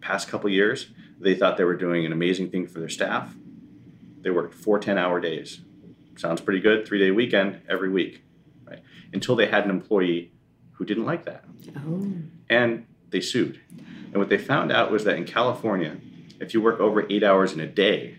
Past 0.00 0.28
couple 0.28 0.50
years, 0.50 0.90
They 1.20 1.34
thought 1.34 1.58
they 1.58 1.64
were 1.64 1.76
doing 1.76 2.06
an 2.06 2.12
amazing 2.12 2.50
thing 2.50 2.66
for 2.66 2.80
their 2.80 2.88
staff. 2.88 3.34
They 4.22 4.30
worked 4.30 4.54
four 4.54 4.78
10 4.78 4.96
hour 4.96 5.20
days. 5.20 5.60
Sounds 6.16 6.40
pretty 6.40 6.60
good, 6.60 6.86
three 6.86 6.98
day 6.98 7.10
weekend 7.10 7.60
every 7.68 7.90
week, 7.90 8.22
right? 8.64 8.80
Until 9.12 9.36
they 9.36 9.46
had 9.46 9.64
an 9.64 9.70
employee 9.70 10.32
who 10.72 10.84
didn't 10.86 11.04
like 11.04 11.24
that. 11.26 11.44
Oh. 11.76 12.12
And 12.48 12.86
they 13.10 13.20
sued. 13.20 13.60
And 14.12 14.16
what 14.16 14.28
they 14.30 14.38
found 14.38 14.72
out 14.72 14.90
was 14.90 15.04
that 15.04 15.16
in 15.16 15.24
California, 15.24 15.98
if 16.40 16.54
you 16.54 16.60
work 16.62 16.80
over 16.80 17.06
eight 17.10 17.22
hours 17.22 17.52
in 17.52 17.60
a 17.60 17.66
day, 17.66 18.16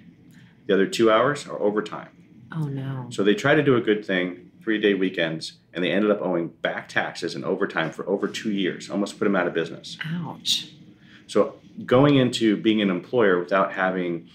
the 0.68 0.74
other 0.76 0.86
two 0.86 1.12
hours 1.12 1.48
are 1.48 1.60
overtime. 1.60 2.10
Oh 2.56 2.66
no. 2.66 3.08
So 3.10 3.24
they 3.24 3.34
tried 3.34 3.56
to 3.56 3.64
do 3.64 3.76
a 3.76 3.82
good 3.82 4.06
thing, 4.06 4.52
three 4.64 4.80
day 4.80 4.94
weekends, 4.94 5.54
and 5.74 5.84
they 5.84 5.92
ended 5.92 6.12
up 6.12 6.22
owing 6.22 6.50
back 6.50 6.88
taxes 6.88 7.34
and 7.34 7.44
overtime 7.44 7.92
for 7.92 8.08
over 8.08 8.28
two 8.28 8.52
years, 8.52 8.90
almost 8.92 9.18
put 9.18 9.26
them 9.26 9.36
out 9.36 9.48
of 9.48 9.54
business. 9.54 9.98
Ouch. 10.06 10.70
So 11.28 11.56
going 11.86 12.18
into 12.18 12.58
being 12.58 12.82
an 12.82 12.90
employer 12.90 13.40
without 13.40 13.74
having 13.74 14.28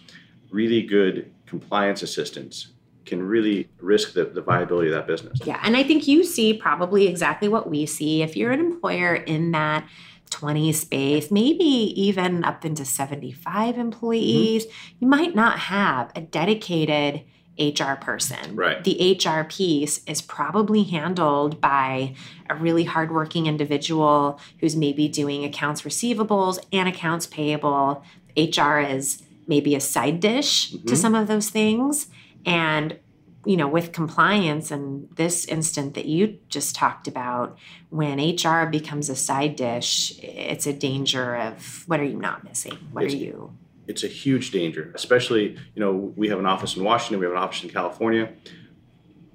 really 0.50 0.82
good 0.82 1.32
compliance 1.46 2.02
assistance 2.02 2.72
can 3.04 3.22
really 3.22 3.68
risk 3.80 4.14
the, 4.14 4.24
the 4.24 4.42
viability 4.42 4.88
of 4.88 4.94
that 4.94 5.06
business. 5.06 5.38
Yeah. 5.44 5.60
And 5.62 5.76
I 5.76 5.84
think 5.84 6.08
you 6.08 6.24
see 6.24 6.54
probably 6.54 7.06
exactly 7.06 7.48
what 7.48 7.70
we 7.70 7.86
see. 7.86 8.22
If 8.22 8.36
you're 8.36 8.50
an 8.50 8.60
employer 8.60 9.14
in 9.14 9.52
that 9.52 9.88
20 10.30 10.72
space, 10.72 11.30
maybe 11.30 11.64
even 11.64 12.44
up 12.44 12.64
into 12.64 12.84
75 12.84 13.78
employees, 13.78 14.66
mm-hmm. 14.66 14.96
you 15.00 15.08
might 15.08 15.34
not 15.34 15.58
have 15.60 16.10
a 16.16 16.20
dedicated 16.20 17.22
HR 17.58 17.94
person. 17.94 18.54
Right. 18.54 18.82
The 18.84 19.18
HR 19.18 19.44
piece 19.44 20.02
is 20.06 20.20
probably 20.20 20.82
handled 20.84 21.60
by 21.60 22.14
a 22.50 22.54
really 22.54 22.84
hardworking 22.84 23.46
individual 23.46 24.40
who's 24.60 24.76
maybe 24.76 25.08
doing 25.08 25.44
accounts 25.44 25.82
receivables 25.82 26.58
and 26.72 26.88
accounts 26.88 27.26
payable. 27.26 28.02
HR 28.36 28.78
is 28.78 29.22
maybe 29.46 29.74
a 29.74 29.80
side 29.80 30.20
dish 30.20 30.72
mm-hmm. 30.72 30.86
to 30.86 30.96
some 30.96 31.14
of 31.14 31.28
those 31.28 31.50
things. 31.50 32.08
And 32.44 32.98
you 33.46 33.56
know, 33.56 33.68
with 33.68 33.92
compliance 33.92 34.72
and 34.72 35.08
this 35.14 35.44
instant 35.44 35.94
that 35.94 36.06
you 36.06 36.36
just 36.48 36.74
talked 36.74 37.06
about, 37.06 37.56
when 37.90 38.18
HR 38.18 38.66
becomes 38.66 39.08
a 39.08 39.14
side 39.14 39.54
dish, 39.54 40.18
it's 40.20 40.66
a 40.66 40.72
danger 40.72 41.36
of 41.36 41.84
what 41.86 42.00
are 42.00 42.04
you 42.04 42.18
not 42.18 42.42
missing? 42.42 42.76
What 42.90 43.04
it's, 43.04 43.14
are 43.14 43.18
you? 43.18 43.56
It's 43.88 44.02
a 44.02 44.08
huge 44.08 44.50
danger, 44.50 44.92
especially, 44.94 45.56
you 45.74 45.80
know, 45.80 45.92
we 46.16 46.28
have 46.28 46.38
an 46.38 46.46
office 46.46 46.76
in 46.76 46.84
Washington, 46.84 47.20
we 47.20 47.26
have 47.26 47.34
an 47.34 47.42
office 47.42 47.62
in 47.62 47.70
California. 47.70 48.32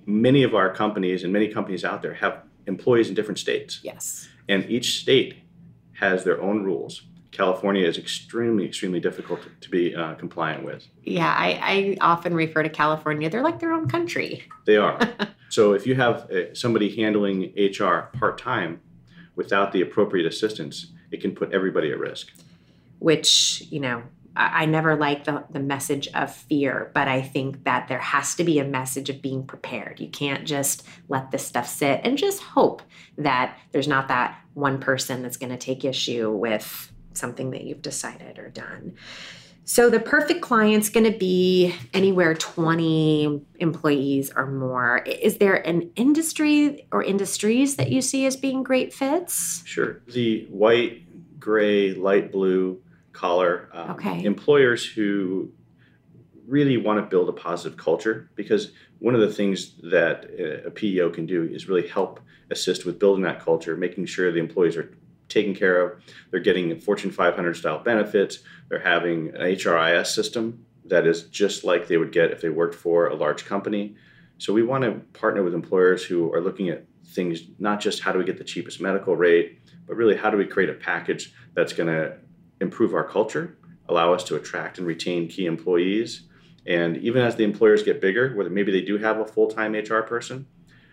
Many 0.05 0.43
of 0.43 0.55
our 0.55 0.73
companies 0.73 1.23
and 1.23 1.31
many 1.31 1.47
companies 1.47 1.85
out 1.85 2.01
there 2.01 2.15
have 2.15 2.43
employees 2.67 3.07
in 3.09 3.15
different 3.15 3.39
states. 3.39 3.79
Yes. 3.83 4.27
And 4.49 4.69
each 4.69 4.99
state 4.99 5.35
has 5.93 6.23
their 6.23 6.41
own 6.41 6.63
rules. 6.63 7.03
California 7.31 7.87
is 7.87 7.97
extremely, 7.97 8.65
extremely 8.65 8.99
difficult 8.99 9.41
to, 9.43 9.49
to 9.61 9.69
be 9.69 9.95
uh, 9.95 10.15
compliant 10.15 10.65
with. 10.65 10.85
Yeah, 11.03 11.33
I, 11.33 11.59
I, 11.61 11.97
often 12.01 12.33
refer 12.33 12.61
to 12.61 12.69
California. 12.69 13.29
They're 13.29 13.41
like 13.41 13.59
their 13.59 13.71
own 13.71 13.87
country. 13.87 14.43
They 14.65 14.75
are. 14.75 14.99
so 15.49 15.73
if 15.73 15.87
you 15.87 15.95
have 15.95 16.29
uh, 16.29 16.53
somebody 16.53 16.93
handling 16.93 17.53
HR 17.55 18.09
part 18.17 18.37
time 18.37 18.81
without 19.35 19.71
the 19.71 19.81
appropriate 19.81 20.25
assistance, 20.25 20.87
it 21.09 21.21
can 21.21 21.33
put 21.33 21.53
everybody 21.53 21.91
at 21.91 21.99
risk. 21.99 22.33
Which, 22.99 23.63
you 23.69 23.79
know, 23.79 24.03
I, 24.35 24.65
never 24.65 24.95
like 24.95 25.25
the, 25.25 25.43
the 25.49 25.59
message 25.59 26.07
of 26.13 26.33
fear, 26.33 26.89
but 26.93 27.07
I 27.07 27.21
think 27.21 27.65
that 27.65 27.87
there 27.87 27.99
has 27.99 28.35
to 28.35 28.43
be 28.43 28.59
a 28.59 28.63
message 28.63 29.09
of 29.09 29.21
being 29.21 29.45
prepared. 29.45 29.99
You 29.99 30.09
can't 30.09 30.45
just 30.45 30.83
let 31.09 31.31
this 31.31 31.45
stuff 31.45 31.67
sit 31.67 32.01
and 32.03 32.17
just 32.17 32.41
hope 32.41 32.81
that 33.17 33.57
there's 33.71 33.87
not 33.87 34.07
that 34.07 34.39
one 34.53 34.79
person 34.79 35.21
that's 35.21 35.37
going 35.37 35.51
to 35.51 35.57
take 35.57 35.83
issue 35.83 36.31
with 36.31 36.91
something 37.13 37.51
that 37.51 37.63
you've 37.63 37.81
decided 37.81 38.39
or 38.39 38.49
done. 38.49 38.95
So 39.63 39.89
the 39.89 39.99
perfect 39.99 40.41
client's 40.41 40.89
going 40.89 41.11
to 41.11 41.17
be 41.17 41.75
anywhere 41.93 42.33
20 42.33 43.41
employees 43.59 44.31
or 44.35 44.47
more. 44.47 44.97
Is 44.99 45.37
there 45.37 45.55
an 45.55 45.91
industry 45.95 46.87
or 46.91 47.03
industries 47.03 47.75
that 47.75 47.91
you 47.91 48.01
see 48.01 48.25
as 48.25 48.35
being 48.35 48.63
great 48.63 48.93
fits? 48.93 49.61
Sure. 49.65 50.01
The 50.07 50.47
white, 50.49 51.39
gray, 51.39 51.93
light 51.93 52.31
blue 52.31 52.81
collar 53.13 53.69
um, 53.73 53.91
okay. 53.91 54.23
employers 54.23 54.85
who 54.85 55.51
really 56.47 56.77
want 56.77 56.99
to 56.99 57.09
build 57.09 57.29
a 57.29 57.33
positive 57.33 57.77
culture 57.77 58.29
because 58.35 58.71
one 58.99 59.15
of 59.15 59.21
the 59.21 59.31
things 59.31 59.75
that 59.83 60.25
a 60.65 60.71
PEO 60.71 61.09
can 61.09 61.25
do 61.25 61.43
is 61.43 61.67
really 61.67 61.87
help 61.87 62.19
assist 62.51 62.85
with 62.85 62.99
building 62.99 63.23
that 63.23 63.43
culture, 63.43 63.75
making 63.75 64.05
sure 64.05 64.31
the 64.31 64.39
employees 64.39 64.75
are 64.75 64.95
taken 65.29 65.55
care 65.55 65.81
of. 65.81 66.03
They're 66.29 66.39
getting 66.39 66.77
Fortune 66.79 67.09
500 67.09 67.55
style 67.55 67.79
benefits. 67.79 68.39
They're 68.69 68.79
having 68.79 69.29
an 69.29 69.41
HRIS 69.41 70.07
system 70.07 70.65
that 70.85 71.07
is 71.07 71.23
just 71.23 71.63
like 71.63 71.87
they 71.87 71.97
would 71.97 72.11
get 72.11 72.31
if 72.31 72.41
they 72.41 72.49
worked 72.49 72.75
for 72.75 73.07
a 73.07 73.15
large 73.15 73.45
company. 73.45 73.95
So 74.37 74.53
we 74.53 74.63
want 74.63 74.83
to 74.83 74.91
partner 75.17 75.43
with 75.43 75.53
employers 75.53 76.03
who 76.03 76.33
are 76.33 76.41
looking 76.41 76.69
at 76.69 76.85
things 77.07 77.41
not 77.59 77.79
just 77.79 78.01
how 78.01 78.11
do 78.11 78.19
we 78.19 78.25
get 78.25 78.37
the 78.37 78.43
cheapest 78.43 78.81
medical 78.81 79.15
rate, 79.15 79.61
but 79.87 79.95
really 79.95 80.15
how 80.15 80.29
do 80.29 80.37
we 80.37 80.45
create 80.45 80.69
a 80.69 80.73
package 80.73 81.33
that's 81.53 81.73
going 81.73 81.87
to 81.87 82.17
improve 82.61 82.93
our 82.93 83.03
culture, 83.03 83.57
allow 83.89 84.13
us 84.13 84.23
to 84.25 84.35
attract 84.35 84.77
and 84.77 84.87
retain 84.87 85.27
key 85.27 85.45
employees. 85.45 86.23
And 86.65 86.97
even 86.97 87.23
as 87.23 87.35
the 87.35 87.43
employers 87.43 87.83
get 87.83 87.99
bigger, 87.99 88.33
whether 88.35 88.49
maybe 88.49 88.71
they 88.71 88.81
do 88.81 88.97
have 88.99 89.19
a 89.19 89.25
full 89.25 89.47
time 89.47 89.73
HR 89.73 90.01
person, 90.01 90.45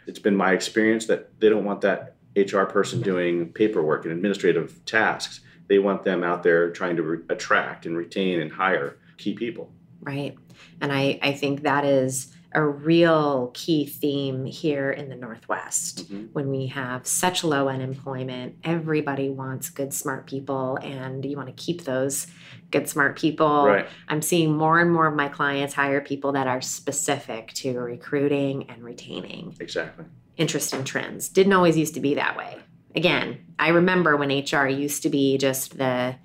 it's 0.07 0.19
been 0.19 0.35
my 0.35 0.53
experience 0.53 1.07
that 1.07 1.39
they 1.39 1.49
don't 1.49 1.65
want 1.65 1.83
that 1.83 2.17
HR 2.35 2.63
person 2.63 3.03
doing 3.03 3.53
paperwork 3.53 4.05
and 4.05 4.13
administrative 4.13 4.85
tasks. 4.87 5.41
They 5.69 5.79
want 5.79 6.03
them 6.03 6.25
out 6.25 6.43
there 6.43 6.71
trying 6.71 6.97
to 6.97 7.03
re- 7.03 7.19
attract 7.29 7.85
and 7.85 7.97
retain 7.97 8.41
and 8.41 8.51
hire 8.51 8.97
key 9.19 9.35
people. 9.35 9.71
Right. 10.01 10.37
And 10.81 10.93
I, 10.93 11.19
I 11.23 11.33
think 11.33 11.63
that 11.63 11.85
is 11.85 12.35
a 12.53 12.65
real 12.65 13.51
key 13.55 13.87
theme 13.87 14.47
here 14.47 14.91
in 14.91 15.09
the 15.09 15.15
Northwest. 15.15 16.05
Mm-hmm. 16.05 16.27
When 16.33 16.49
we 16.49 16.67
have 16.69 17.07
such 17.07 17.45
low 17.45 17.69
unemployment, 17.69 18.57
everybody 18.65 19.29
wants 19.29 19.71
good, 19.71 19.93
smart 19.93 20.27
people, 20.27 20.79
and 20.83 21.25
you 21.25 21.37
want 21.37 21.49
to 21.49 21.63
keep 21.63 21.85
those 21.85 22.27
good, 22.71 22.89
smart 22.89 23.19
people. 23.19 23.67
Right. 23.67 23.87
I'm 24.09 24.23
seeing 24.23 24.57
more 24.57 24.81
and 24.81 24.93
more 24.93 25.07
of 25.07 25.15
my 25.15 25.29
clients 25.29 25.75
hire 25.75 26.01
people 26.01 26.33
that 26.33 26.47
are 26.47 26.61
specific 26.61 27.53
to 27.55 27.79
recruiting 27.79 28.71
and 28.71 28.83
retaining. 28.83 29.57
Exactly 29.61 30.07
interesting 30.39 30.85
trends. 30.85 31.29
Didn't 31.29 31.53
always 31.53 31.77
used 31.77 31.95
to 31.95 32.01
be 32.01 32.15
that 32.15 32.37
way. 32.37 32.57
Again, 32.95 33.45
I 33.59 33.69
remember 33.69 34.17
when 34.17 34.31
HR 34.31 34.67
used 34.67 35.03
to 35.03 35.11
be 35.11 35.37
just 35.37 35.77
the 35.77 36.17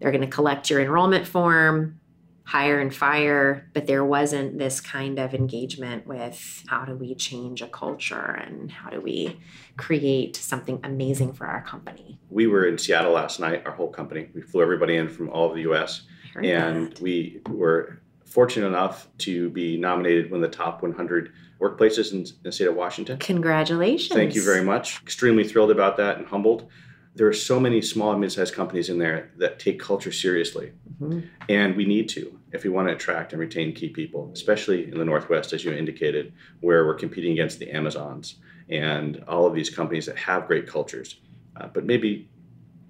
they're 0.00 0.10
going 0.10 0.20
to 0.20 0.26
collect 0.26 0.68
your 0.68 0.80
enrollment 0.80 1.26
form, 1.26 1.98
hire 2.44 2.78
and 2.78 2.94
fire, 2.94 3.68
but 3.72 3.86
there 3.86 4.04
wasn't 4.04 4.58
this 4.58 4.80
kind 4.80 5.18
of 5.18 5.34
engagement 5.34 6.06
with 6.06 6.62
how 6.66 6.84
do 6.84 6.94
we 6.94 7.14
change 7.14 7.62
a 7.62 7.66
culture 7.66 8.38
and 8.46 8.70
how 8.70 8.90
do 8.90 9.00
we 9.00 9.40
create 9.76 10.36
something 10.36 10.78
amazing 10.84 11.32
for 11.32 11.46
our 11.46 11.62
company. 11.62 12.18
We 12.28 12.46
were 12.46 12.66
in 12.66 12.76
Seattle 12.76 13.12
last 13.12 13.40
night, 13.40 13.62
our 13.66 13.72
whole 13.72 13.88
company. 13.88 14.28
We 14.34 14.42
flew 14.42 14.62
everybody 14.62 14.96
in 14.96 15.08
from 15.08 15.30
all 15.30 15.48
of 15.48 15.56
the 15.56 15.62
US 15.62 16.02
and 16.36 16.90
that. 16.92 17.00
we 17.00 17.40
were 17.48 18.00
fortunate 18.26 18.66
enough 18.66 19.08
to 19.18 19.48
be 19.50 19.76
nominated 19.78 20.30
one 20.30 20.42
of 20.42 20.50
the 20.50 20.56
top 20.56 20.82
100 20.82 21.32
workplaces 21.60 22.12
in, 22.12 22.20
in 22.20 22.26
the 22.42 22.52
state 22.52 22.68
of 22.68 22.74
Washington. 22.74 23.18
Congratulations. 23.18 24.14
Thank 24.14 24.34
you 24.34 24.42
very 24.42 24.62
much. 24.62 25.00
Extremely 25.02 25.44
thrilled 25.44 25.70
about 25.70 25.96
that 25.96 26.18
and 26.18 26.26
humbled. 26.26 26.68
There 27.14 27.28
are 27.28 27.32
so 27.32 27.60
many 27.60 27.80
small 27.80 28.10
and 28.12 28.20
mid-sized 28.20 28.54
companies 28.54 28.88
in 28.88 28.98
there 28.98 29.30
that 29.36 29.58
take 29.58 29.78
culture 29.78 30.12
seriously. 30.12 30.72
Mm-hmm. 31.00 31.20
And 31.48 31.76
we 31.76 31.84
need 31.84 32.08
to 32.10 32.38
if 32.52 32.62
we 32.62 32.70
want 32.70 32.86
to 32.86 32.94
attract 32.94 33.32
and 33.32 33.40
retain 33.40 33.74
key 33.74 33.88
people, 33.88 34.30
especially 34.32 34.84
in 34.84 34.96
the 34.96 35.04
Northwest, 35.04 35.52
as 35.52 35.64
you 35.64 35.72
indicated, 35.72 36.32
where 36.60 36.86
we're 36.86 36.94
competing 36.94 37.32
against 37.32 37.58
the 37.58 37.70
Amazons 37.70 38.36
and 38.68 39.22
all 39.26 39.44
of 39.44 39.54
these 39.54 39.68
companies 39.68 40.06
that 40.06 40.16
have 40.16 40.46
great 40.46 40.66
cultures. 40.66 41.16
Uh, 41.56 41.66
but 41.66 41.84
maybe 41.84 42.28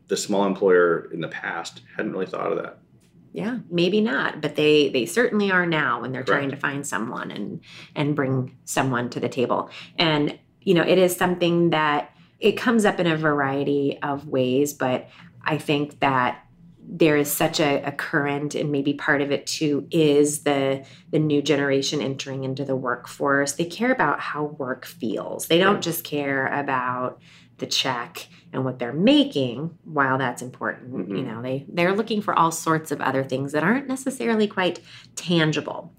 the 0.08 0.16
small 0.16 0.44
employer 0.44 1.10
in 1.12 1.20
the 1.20 1.28
past 1.28 1.80
hadn't 1.96 2.12
really 2.12 2.26
thought 2.26 2.52
of 2.52 2.62
that 2.62 2.78
yeah 3.32 3.58
maybe 3.70 4.00
not 4.00 4.40
but 4.40 4.54
they 4.54 4.88
they 4.90 5.04
certainly 5.04 5.50
are 5.50 5.66
now 5.66 6.00
when 6.00 6.12
they're 6.12 6.22
Correct. 6.22 6.40
trying 6.40 6.50
to 6.50 6.56
find 6.56 6.86
someone 6.86 7.30
and 7.30 7.60
and 7.94 8.14
bring 8.14 8.56
someone 8.64 9.10
to 9.10 9.20
the 9.20 9.28
table 9.28 9.70
and 9.98 10.38
you 10.62 10.74
know 10.74 10.82
it 10.82 10.98
is 10.98 11.16
something 11.16 11.70
that 11.70 12.13
it 12.40 12.52
comes 12.52 12.84
up 12.84 13.00
in 13.00 13.06
a 13.06 13.16
variety 13.16 13.98
of 14.02 14.28
ways 14.28 14.72
but 14.72 15.08
i 15.44 15.58
think 15.58 16.00
that 16.00 16.44
there 16.86 17.16
is 17.16 17.32
such 17.32 17.60
a, 17.60 17.82
a, 17.82 17.92
current 17.92 18.54
and 18.54 18.70
maybe 18.70 18.92
part 18.92 19.22
of 19.22 19.30
it 19.30 19.46
too 19.46 19.86
is 19.90 20.42
the 20.42 20.84
the 21.10 21.18
new 21.18 21.40
generation 21.40 22.00
entering 22.00 22.44
into 22.44 22.64
the 22.64 22.76
workforce. 22.76 23.52
They 23.52 23.64
care 23.64 23.90
about 23.90 24.20
how 24.20 24.44
work 24.44 24.84
feels. 24.84 25.46
They 25.46 25.58
don't 25.58 25.82
just 25.82 26.04
care 26.04 26.46
about 26.46 27.20
the 27.58 27.66
check 27.66 28.28
and 28.54 28.64
what 28.64 28.78
they're 28.78 28.92
making 28.92 29.76
while 29.84 30.18
that's 30.18 30.42
important. 30.42 30.94
Mm-hmm. 30.94 31.16
you 31.16 31.22
know 31.22 31.42
they 31.42 31.66
they're 31.68 31.94
looking 31.94 32.22
for 32.22 32.38
all 32.38 32.50
sorts 32.50 32.90
of 32.90 33.00
other 33.00 33.24
things 33.24 33.52
that 33.52 33.62
aren't 33.62 33.88
necessarily 33.88 34.46
quite 34.46 34.80
tangible. 35.16 35.92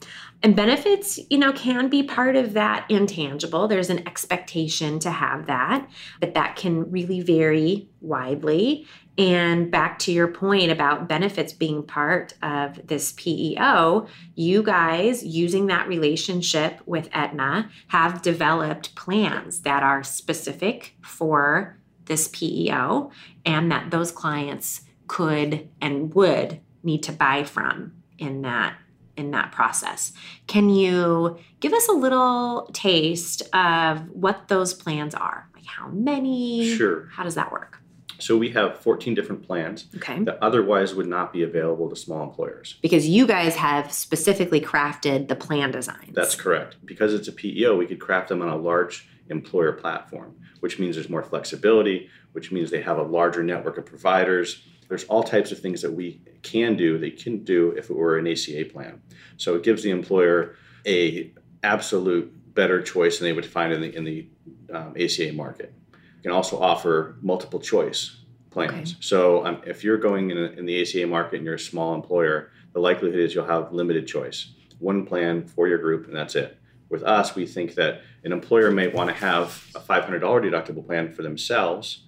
And 0.43 0.55
benefits 0.55 1.19
you 1.29 1.37
know 1.37 1.53
can 1.53 1.89
be 1.89 2.03
part 2.03 2.35
of 2.35 2.53
that 2.53 2.85
intangible. 2.89 3.67
There's 3.67 3.89
an 3.89 4.07
expectation 4.07 4.99
to 4.99 5.11
have 5.11 5.45
that 5.47 5.87
but 6.19 6.33
that 6.33 6.55
can 6.55 6.89
really 6.91 7.21
vary 7.21 7.89
widely. 8.01 8.87
And 9.17 9.71
back 9.71 9.97
to 9.99 10.11
your 10.11 10.27
point 10.27 10.71
about 10.71 11.07
benefits 11.07 11.53
being 11.53 11.83
part 11.83 12.33
of 12.43 12.85
this 12.85 13.13
PEO, 13.15 14.07
you 14.35 14.61
guys, 14.61 15.23
using 15.23 15.67
that 15.67 15.87
relationship 15.87 16.81
with 16.85 17.09
Aetna, 17.13 17.69
have 17.87 18.21
developed 18.21 18.93
plans 18.95 19.61
that 19.61 19.83
are 19.83 20.03
specific 20.03 20.97
for 21.01 21.77
this 22.05 22.27
PEO 22.31 23.11
and 23.45 23.71
that 23.71 23.91
those 23.91 24.11
clients 24.11 24.81
could 25.07 25.69
and 25.81 26.13
would 26.13 26.59
need 26.83 27.03
to 27.03 27.11
buy 27.11 27.43
from 27.43 27.93
in 28.17 28.41
that 28.43 28.75
in 29.17 29.31
that 29.31 29.51
process. 29.53 30.11
Can 30.45 30.69
you 30.69 31.37
give 31.61 31.71
us 31.73 31.87
a 31.87 31.93
little 31.93 32.69
taste 32.73 33.43
of 33.55 34.09
what 34.09 34.49
those 34.49 34.73
plans 34.73 35.15
are? 35.15 35.47
Like 35.55 35.65
how 35.65 35.87
many? 35.87 36.75
Sure. 36.75 37.07
How 37.13 37.23
does 37.23 37.35
that 37.35 37.49
work? 37.51 37.79
So 38.19 38.37
we 38.37 38.49
have 38.49 38.77
14 38.79 39.13
different 39.13 39.45
plans 39.45 39.87
Okay. 39.95 40.19
that 40.23 40.37
otherwise 40.41 40.93
would 40.95 41.07
not 41.07 41.33
be 41.33 41.43
available 41.43 41.89
to 41.89 41.95
small 41.95 42.23
employers. 42.23 42.77
Because 42.81 43.07
you 43.07 43.25
guys 43.27 43.55
have 43.55 43.91
specifically 43.91 44.61
crafted 44.61 45.27
the 45.27 45.35
plan 45.35 45.71
designs. 45.71 46.13
That's 46.13 46.35
correct. 46.35 46.77
Because 46.85 47.13
it's 47.13 47.27
a 47.27 47.33
PEO, 47.33 47.75
we 47.77 47.85
could 47.85 47.99
craft 47.99 48.29
them 48.29 48.41
on 48.41 48.47
a 48.49 48.55
large 48.57 49.07
employer 49.29 49.73
platform, 49.73 50.35
which 50.59 50.79
means 50.79 50.95
there's 50.95 51.09
more 51.09 51.23
flexibility, 51.23 52.09
which 52.33 52.51
means 52.51 52.69
they 52.69 52.81
have 52.81 52.97
a 52.97 53.03
larger 53.03 53.43
network 53.43 53.77
of 53.77 53.85
providers. 53.85 54.63
There's 54.87 55.05
all 55.05 55.23
types 55.23 55.51
of 55.51 55.59
things 55.59 55.81
that 55.81 55.91
we 55.91 56.21
can 56.43 56.77
do 56.77 56.97
they 56.97 57.11
couldn't 57.11 57.45
do 57.45 57.71
if 57.71 57.89
it 57.89 57.95
were 57.95 58.17
an 58.17 58.27
ACA 58.27 58.65
plan. 58.65 59.01
So 59.37 59.55
it 59.55 59.63
gives 59.63 59.83
the 59.83 59.89
employer 59.89 60.55
a 60.85 61.31
absolute 61.63 62.31
better 62.53 62.81
choice 62.81 63.19
than 63.19 63.27
they 63.27 63.33
would 63.33 63.45
find 63.45 63.73
in 63.73 63.81
the 63.81 63.95
in 63.95 64.03
the 64.03 64.27
um, 64.73 64.95
ACA 64.99 65.33
market. 65.33 65.73
You 65.91 66.21
can 66.23 66.31
also 66.31 66.59
offer 66.59 67.17
multiple 67.21 67.59
choice 67.59 68.17
plans. 68.51 68.93
Okay. 68.93 68.97
So 69.01 69.45
um, 69.45 69.61
if 69.65 69.83
you're 69.83 69.97
going 69.97 70.31
in, 70.31 70.37
a, 70.37 70.45
in 70.51 70.65
the 70.65 70.81
ACA 70.81 71.05
market 71.05 71.37
and 71.37 71.45
you're 71.45 71.55
a 71.55 71.59
small 71.59 71.93
employer, 71.93 72.51
the 72.73 72.79
likelihood 72.79 73.19
is 73.19 73.35
you'll 73.35 73.45
have 73.45 73.73
limited 73.73 74.07
choice. 74.07 74.53
One 74.79 75.05
plan 75.05 75.45
for 75.45 75.67
your 75.67 75.77
group, 75.77 76.07
and 76.07 76.15
that's 76.15 76.35
it. 76.35 76.57
With 76.89 77.03
us, 77.03 77.35
we 77.35 77.45
think 77.45 77.75
that 77.75 78.01
an 78.23 78.31
employer 78.31 78.71
may 78.71 78.87
want 78.87 79.09
to 79.09 79.15
have 79.15 79.67
a 79.75 79.79
$500 79.79 80.19
deductible 80.21 80.85
plan 80.85 81.13
for 81.13 81.23
themselves, 81.23 82.03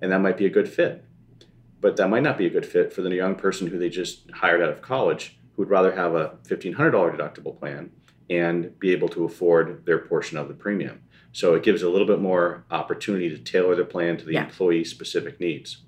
and 0.00 0.10
that 0.12 0.20
might 0.20 0.36
be 0.36 0.46
a 0.46 0.50
good 0.50 0.68
fit. 0.68 1.04
But 1.80 1.96
that 1.96 2.08
might 2.08 2.22
not 2.22 2.38
be 2.38 2.46
a 2.46 2.50
good 2.50 2.66
fit 2.66 2.92
for 2.92 3.02
the 3.02 3.10
young 3.14 3.34
person 3.36 3.66
who 3.68 3.78
they 3.78 3.88
just 3.88 4.30
hired 4.32 4.62
out 4.62 4.70
of 4.70 4.82
college 4.82 5.38
who 5.54 5.62
would 5.62 5.70
rather 5.70 5.94
have 5.94 6.14
a 6.14 6.36
$1,500 6.48 6.74
deductible 7.16 7.58
plan 7.58 7.90
and 8.28 8.76
be 8.80 8.90
able 8.92 9.08
to 9.10 9.24
afford 9.24 9.86
their 9.86 9.98
portion 9.98 10.36
of 10.36 10.48
the 10.48 10.54
premium. 10.54 11.00
So 11.32 11.54
it 11.54 11.62
gives 11.62 11.82
a 11.82 11.88
little 11.88 12.06
bit 12.06 12.18
more 12.18 12.64
opportunity 12.70 13.28
to 13.30 13.38
tailor 13.38 13.76
the 13.76 13.84
plan 13.84 14.16
to 14.16 14.24
the 14.24 14.32
Yeah. 14.32 14.44
employee 14.44 14.84
specific 14.84 15.38
needs. 15.38 15.82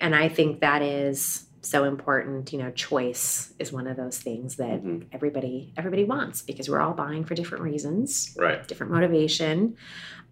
And 0.00 0.14
I 0.14 0.28
think 0.28 0.60
that 0.60 0.82
is 0.82 1.47
so 1.62 1.84
important. 1.84 2.52
You 2.52 2.58
know, 2.60 2.70
choice 2.70 3.52
is 3.58 3.72
one 3.72 3.86
of 3.86 3.96
those 3.96 4.18
things 4.18 4.56
that 4.56 4.82
Mhm. 4.84 5.06
everybody 5.12 5.72
everybody 5.76 6.04
wants 6.04 6.42
because 6.42 6.68
we're 6.68 6.80
all 6.80 6.94
buying 6.94 7.24
for 7.24 7.34
different 7.34 7.64
reasons. 7.64 8.34
Right. 8.38 8.66
different 8.66 8.92
motivation. 8.92 9.76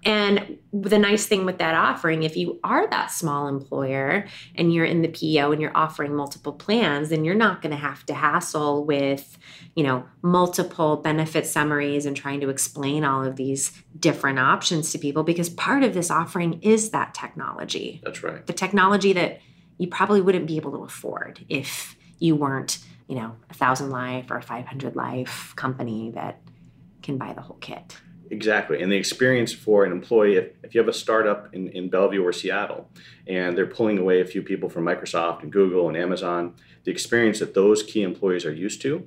And 0.05 0.59
the 0.73 0.99
nice 0.99 1.27
thing 1.27 1.47
with 1.47 1.59
that 1.59 1.75
offering, 1.75 2.23
if 2.23 2.37
you 2.37 2.61
are 2.63 2.89
that 2.91 3.11
small 3.11 3.49
employer 3.49 4.27
and 4.55 4.73
you're 4.73 4.85
in 4.85 5.03
the 5.03 5.09
PEO 5.09 5.51
and 5.53 5.61
you're 5.61 5.77
offering 5.77 6.15
multiple 6.15 6.53
plans, 6.53 7.09
then 7.09 7.25
you're 7.25 7.35
not 7.35 7.61
going 7.63 7.71
to 7.73 7.77
have 7.79 8.05
to 8.07 8.15
hassle 8.15 8.85
with, 8.85 9.37
you 9.75 9.83
know, 9.83 10.05
multiple 10.23 10.99
benefit 10.99 11.47
summaries 11.47 12.07
and 12.07 12.15
trying 12.17 12.41
to 12.41 12.51
explain 12.51 13.05
all 13.05 13.25
of 13.25 13.37
these 13.37 13.73
different 13.99 14.39
options 14.39 14.93
to 14.93 14.99
people 14.99 15.25
because 15.25 15.49
part 15.49 15.83
of 15.83 15.95
this 15.95 16.11
offering 16.11 16.61
is 16.63 16.91
that 16.91 17.15
technology. 17.15 18.01
That's 18.05 18.23
right. 18.23 18.47
The 18.47 18.53
technology 18.53 19.13
that 19.15 19.41
you 19.79 19.89
probably 19.89 20.21
wouldn't 20.21 20.47
be 20.47 20.57
able 20.57 20.73
to 20.73 20.85
afford 20.85 21.45
if 21.49 21.97
you 22.19 22.35
weren't, 22.35 22.79
you 23.09 23.17
know, 23.17 23.37
a 23.51 23.55
thousand 23.55 23.91
life 23.91 24.31
or 24.31 24.37
a 24.37 24.43
500 24.43 24.97
life 24.97 25.53
company 25.57 26.11
that 26.13 26.41
can 27.03 27.19
buy 27.19 27.33
the 27.33 27.43
whole 27.43 27.59
kit. 27.61 27.97
Exactly. 28.31 28.83
And 28.83 28.91
the 28.91 28.97
experience 28.97 29.53
for 29.53 29.85
an 29.85 29.93
employee, 29.93 30.37
if, 30.37 30.53
if 30.63 30.75
you 30.75 30.81
have 30.81 30.89
a 30.89 30.93
startup 30.93 31.55
in, 31.55 31.69
in 31.69 31.89
Bellevue 31.89 32.25
or 32.25 32.33
Seattle 32.33 32.91
and 33.27 33.57
they're 33.57 33.67
pulling 33.67 33.99
away 33.99 34.21
a 34.21 34.27
few 34.27 34.43
people 34.43 34.69
from 34.69 34.85
Microsoft 34.85 35.43
and 35.43 35.53
Google 35.53 35.89
and 35.89 35.97
Amazon, 35.97 36.55
the 36.85 36.91
experience 36.91 37.39
that 37.39 37.55
those 37.55 37.83
key 37.83 38.03
employees 38.03 38.45
are 38.45 38.53
used 38.53 38.83
to 38.83 39.07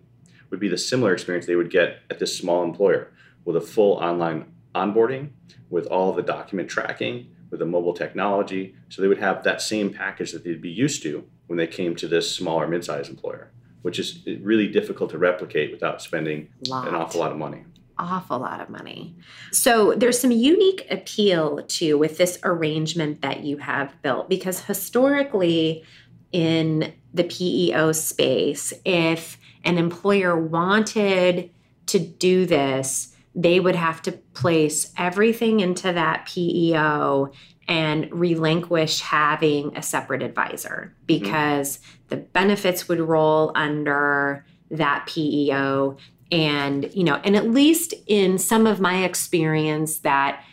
would 0.49 0.59
be 0.59 0.69
the 0.69 0.77
similar 0.77 1.13
experience 1.13 1.45
they 1.45 1.55
would 1.55 1.69
get 1.69 1.99
at 2.09 2.19
this 2.19 2.37
small 2.37 2.63
employer 2.63 3.11
with 3.43 3.55
a 3.55 3.61
full 3.61 3.93
online 3.93 4.51
onboarding, 4.73 5.29
with 5.69 5.85
all 5.87 6.13
the 6.13 6.21
document 6.21 6.69
tracking, 6.69 7.29
with 7.51 7.61
a 7.61 7.65
mobile 7.65 7.93
technology. 7.93 8.75
So 8.89 9.01
they 9.01 9.07
would 9.07 9.19
have 9.19 9.43
that 9.43 9.61
same 9.61 9.91
package 9.93 10.31
that 10.31 10.43
they'd 10.43 10.61
be 10.61 10.69
used 10.69 11.03
to 11.03 11.23
when 11.47 11.57
they 11.57 11.67
came 11.67 11.95
to 11.95 12.07
this 12.07 12.33
smaller 12.33 12.67
mid-sized 12.67 13.09
employer, 13.09 13.51
which 13.81 13.97
is 13.99 14.19
eh, 14.27 14.35
really 14.41 14.67
difficult 14.67 15.09
to 15.11 15.17
replicate 15.17 15.71
without 15.71 16.01
spending 16.01 16.49
Lot. 16.67 16.87
an 16.87 16.95
awful 16.95 17.19
lot 17.19 17.31
of 17.31 17.37
money. 17.37 17.63
awful 17.97 18.39
lot 18.39 18.61
of 18.61 18.69
money. 18.69 19.15
So 19.51 19.93
there's 19.93 20.19
some 20.19 20.31
unique 20.31 20.87
appeal 20.89 21.63
too 21.67 21.97
with 21.97 22.17
this 22.17 22.39
arrangement 22.43 23.21
that 23.21 23.43
you 23.43 23.57
have 23.57 23.99
built 24.01 24.29
because 24.29 24.61
historically 24.61 25.83
in 26.31 26.93
the 27.13 27.23
PEO 27.23 27.91
space, 27.91 28.71
if 28.85 29.37
an 29.65 29.77
employer 29.77 30.39
wanted 30.39 31.49
to 31.87 31.99
do 31.99 32.45
this, 32.45 33.15
they 33.41 33.59
would 33.59 33.75
have 33.75 34.01
to 34.01 34.11
place 34.11 34.91
everything 34.97 35.61
into 35.61 35.93
that 35.93 36.25
PEO 36.27 37.31
and 37.69 38.11
relinquish 38.11 38.99
having 38.99 39.75
a 39.77 39.81
separate 39.81 40.21
advisor 40.21 40.93
mm-hmm. 40.93 41.05
because 41.05 41.79
the 42.09 42.17
benefits 42.17 42.89
would 42.89 42.99
roll 42.99 43.53
under 43.55 44.45
that 44.71 45.05
PEO 45.07 45.97
and 46.31 46.93
you 46.93 47.03
know 47.03 47.15
and 47.23 47.35
at 47.35 47.49
least 47.49 47.93
in 48.07 48.37
some 48.37 48.67
of 48.67 48.79
my 48.79 49.03
experience 49.03 49.99
that 49.99 50.43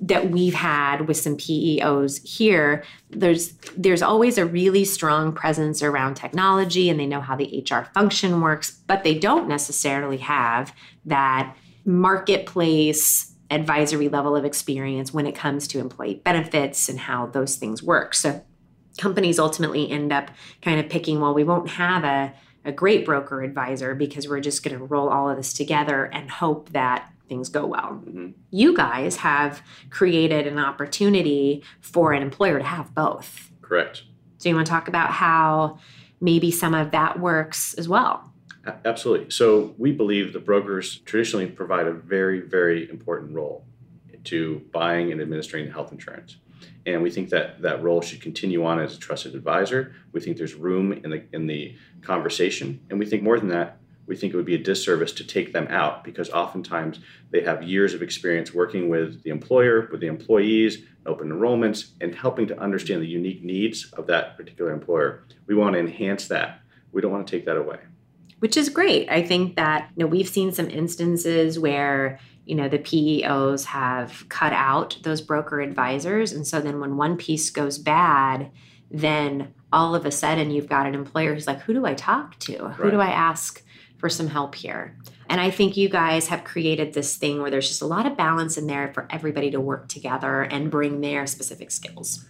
that 0.00 0.30
we've 0.30 0.54
had 0.54 1.06
with 1.06 1.16
some 1.16 1.36
PEOs 1.36 2.26
here 2.26 2.82
there's 3.10 3.52
there's 3.76 4.02
always 4.02 4.38
a 4.38 4.46
really 4.46 4.84
strong 4.84 5.32
presence 5.32 5.82
around 5.82 6.14
technology 6.14 6.88
and 6.88 6.98
they 6.98 7.06
know 7.06 7.20
how 7.20 7.36
the 7.36 7.64
HR 7.70 7.84
function 7.92 8.40
works 8.40 8.70
but 8.70 9.04
they 9.04 9.16
don't 9.16 9.46
necessarily 9.46 10.16
have 10.16 10.74
that 11.04 11.54
marketplace 11.90 13.32
advisory 13.50 14.08
level 14.08 14.36
of 14.36 14.44
experience 14.44 15.12
when 15.12 15.26
it 15.26 15.34
comes 15.34 15.66
to 15.68 15.78
employee 15.78 16.20
benefits 16.24 16.88
and 16.88 17.00
how 17.00 17.26
those 17.26 17.56
things 17.56 17.82
work 17.82 18.14
so 18.14 18.44
companies 18.98 19.38
ultimately 19.38 19.90
end 19.90 20.12
up 20.12 20.30
kind 20.62 20.78
of 20.78 20.88
picking 20.88 21.20
well 21.20 21.34
we 21.34 21.44
won't 21.44 21.70
have 21.70 22.04
a 22.04 22.32
a 22.64 22.72
great 22.72 23.04
broker 23.04 23.42
advisor 23.42 23.94
because 23.94 24.28
we're 24.28 24.40
just 24.40 24.62
going 24.62 24.76
to 24.76 24.84
roll 24.84 25.08
all 25.08 25.30
of 25.30 25.36
this 25.36 25.52
together 25.54 26.04
and 26.12 26.30
hope 26.30 26.70
that 26.70 27.10
things 27.28 27.48
go 27.48 27.64
well. 27.64 28.02
Mhm. 28.06 28.34
You 28.50 28.76
guys 28.76 29.16
have 29.16 29.62
created 29.88 30.46
an 30.46 30.58
opportunity 30.58 31.62
for 31.80 32.12
an 32.12 32.22
employer 32.22 32.58
to 32.58 32.64
have 32.64 32.94
both. 32.94 33.50
Correct. 33.62 34.02
So, 34.38 34.48
you 34.48 34.54
want 34.54 34.66
to 34.66 34.70
talk 34.70 34.88
about 34.88 35.10
how 35.10 35.78
maybe 36.20 36.50
some 36.50 36.74
of 36.74 36.90
that 36.90 37.20
works 37.20 37.74
as 37.74 37.88
well? 37.88 38.29
Absolutely. 38.84 39.30
So 39.30 39.74
we 39.78 39.92
believe 39.92 40.32
the 40.32 40.38
brokers 40.38 40.98
traditionally 41.00 41.46
provide 41.46 41.86
a 41.86 41.92
very, 41.92 42.40
very 42.40 42.88
important 42.90 43.34
role 43.34 43.64
to 44.24 44.62
buying 44.72 45.12
and 45.12 45.20
administering 45.20 45.70
health 45.70 45.92
insurance. 45.92 46.36
And 46.84 47.02
we 47.02 47.10
think 47.10 47.30
that 47.30 47.62
that 47.62 47.82
role 47.82 48.02
should 48.02 48.20
continue 48.20 48.64
on 48.64 48.78
as 48.80 48.94
a 48.94 48.98
trusted 48.98 49.34
advisor. 49.34 49.94
We 50.12 50.20
think 50.20 50.36
there's 50.36 50.54
room 50.54 50.92
in 50.92 51.10
the 51.10 51.24
in 51.32 51.46
the 51.46 51.76
conversation, 52.02 52.80
and 52.90 52.98
we 52.98 53.06
think 53.06 53.22
more 53.22 53.38
than 53.38 53.48
that, 53.48 53.78
we 54.06 54.16
think 54.16 54.32
it 54.32 54.36
would 54.36 54.46
be 54.46 54.54
a 54.54 54.58
disservice 54.58 55.12
to 55.12 55.24
take 55.24 55.52
them 55.52 55.68
out 55.68 56.04
because 56.04 56.30
oftentimes 56.30 57.00
they 57.30 57.42
have 57.42 57.62
years 57.62 57.94
of 57.94 58.02
experience 58.02 58.52
working 58.52 58.88
with 58.88 59.22
the 59.22 59.30
employer, 59.30 59.88
with 59.90 60.00
the 60.00 60.06
employees, 60.06 60.84
open 61.06 61.28
enrollments, 61.28 61.92
and 62.00 62.14
helping 62.14 62.46
to 62.48 62.58
understand 62.58 63.02
the 63.02 63.06
unique 63.06 63.42
needs 63.42 63.90
of 63.92 64.06
that 64.08 64.36
particular 64.36 64.72
employer. 64.72 65.24
We 65.46 65.54
want 65.54 65.74
to 65.74 65.78
enhance 65.78 66.28
that. 66.28 66.60
We 66.92 67.00
don't 67.00 67.12
want 67.12 67.26
to 67.26 67.30
take 67.30 67.46
that 67.46 67.56
away. 67.56 67.78
Which 68.40 68.56
is 68.56 68.68
great. 68.68 69.08
I 69.10 69.22
think 69.22 69.56
that 69.56 69.88
you 69.96 70.04
know 70.04 70.08
we've 70.08 70.28
seen 70.28 70.52
some 70.52 70.68
instances 70.68 71.58
where 71.58 72.18
you 72.46 72.54
know 72.56 72.68
the 72.68 72.78
PEOs 72.78 73.64
have 73.66 74.28
cut 74.28 74.52
out 74.52 74.98
those 75.02 75.20
broker 75.20 75.60
advisors, 75.60 76.32
and 76.32 76.46
so 76.46 76.60
then 76.60 76.80
when 76.80 76.96
one 76.96 77.16
piece 77.16 77.48
goes 77.50 77.78
bad, 77.78 78.50
then 78.90 79.54
all 79.72 79.94
of 79.94 80.04
a 80.04 80.10
sudden 80.10 80.50
you've 80.50 80.68
got 80.68 80.86
an 80.86 80.94
employer 80.94 81.32
who's 81.34 81.46
like, 81.46 81.60
"Who 81.60 81.72
do 81.74 81.86
I 81.86 81.94
talk 81.94 82.38
to? 82.40 82.52
Who 82.70 82.82
Right. 82.84 82.90
do 82.90 83.00
I 83.00 83.10
ask 83.10 83.62
for 83.98 84.08
some 84.08 84.26
help 84.28 84.54
here?" 84.56 84.96
And 85.28 85.40
I 85.40 85.50
think 85.50 85.76
you 85.76 85.88
guys 85.88 86.26
have 86.26 86.42
created 86.42 86.92
this 86.92 87.16
thing 87.16 87.40
where 87.40 87.52
there's 87.52 87.68
just 87.68 87.82
a 87.82 87.86
lot 87.86 88.04
of 88.04 88.16
balance 88.16 88.58
in 88.58 88.66
there 88.66 88.90
for 88.92 89.06
everybody 89.10 89.52
to 89.52 89.60
work 89.60 89.86
together 89.88 90.42
and 90.42 90.72
bring 90.72 91.02
their 91.02 91.24
specific 91.28 91.70
skills 91.70 92.24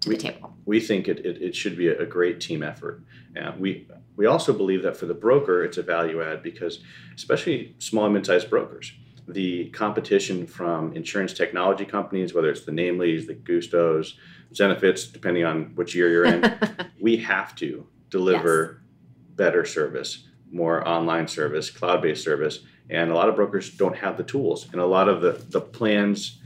to 0.00 0.10
We- 0.10 0.16
the 0.16 0.20
table. 0.22 0.54
we 0.66 0.80
think 0.80 1.08
it, 1.08 1.20
it, 1.24 1.40
it 1.40 1.56
should 1.56 1.78
be 1.78 1.88
a, 1.88 1.98
a 2.02 2.04
great 2.04 2.40
team 2.40 2.62
effort. 2.62 3.02
And 3.34 3.58
we 3.58 3.86
we 4.16 4.26
also 4.26 4.52
believe 4.52 4.82
that 4.82 4.96
for 4.96 5.06
the 5.06 5.14
broker, 5.14 5.62
it's 5.62 5.76
a 5.76 5.82
value 5.82 6.22
add 6.22 6.42
because 6.42 6.80
especially 7.14 7.74
small 7.78 8.06
and 8.06 8.14
mid-sized 8.14 8.48
brokers, 8.48 8.92
the 9.28 9.68
competition 9.70 10.46
from 10.46 10.94
insurance 10.94 11.32
technology 11.32 11.84
companies, 11.84 12.32
whether 12.32 12.50
it's 12.50 12.64
the 12.64 12.72
Namely's, 12.72 13.26
the 13.26 13.34
Gustos, 13.34 14.14
Zenefits, 14.54 15.12
depending 15.12 15.44
on 15.44 15.74
which 15.74 15.94
year 15.94 16.10
you're 16.10 16.24
in, 16.24 16.58
we 17.00 17.18
have 17.18 17.54
to 17.56 17.86
deliver 18.10 18.80
yes. 18.80 19.36
better 19.36 19.64
service, 19.64 20.26
more 20.50 20.86
online 20.86 21.28
service, 21.28 21.70
cloud 21.70 22.00
based 22.00 22.24
service. 22.24 22.60
And 22.88 23.10
a 23.10 23.14
lot 23.14 23.28
of 23.28 23.34
brokers 23.34 23.70
don't 23.70 23.96
have 23.96 24.16
the 24.16 24.22
tools, 24.22 24.68
and 24.70 24.80
a 24.80 24.86
lot 24.86 25.08
of 25.08 25.20
the, 25.20 25.32
the 25.50 25.60
plans 25.60 26.40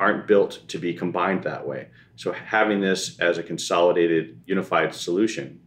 aren't 0.00 0.26
built 0.26 0.60
to 0.68 0.78
be 0.78 0.92
combined 0.92 1.44
that 1.44 1.66
way. 1.66 1.88
So 2.16 2.32
having 2.32 2.80
this 2.80 3.18
as 3.20 3.38
a 3.38 3.44
consolidated, 3.44 4.40
unified 4.44 4.92
solution 4.92 5.60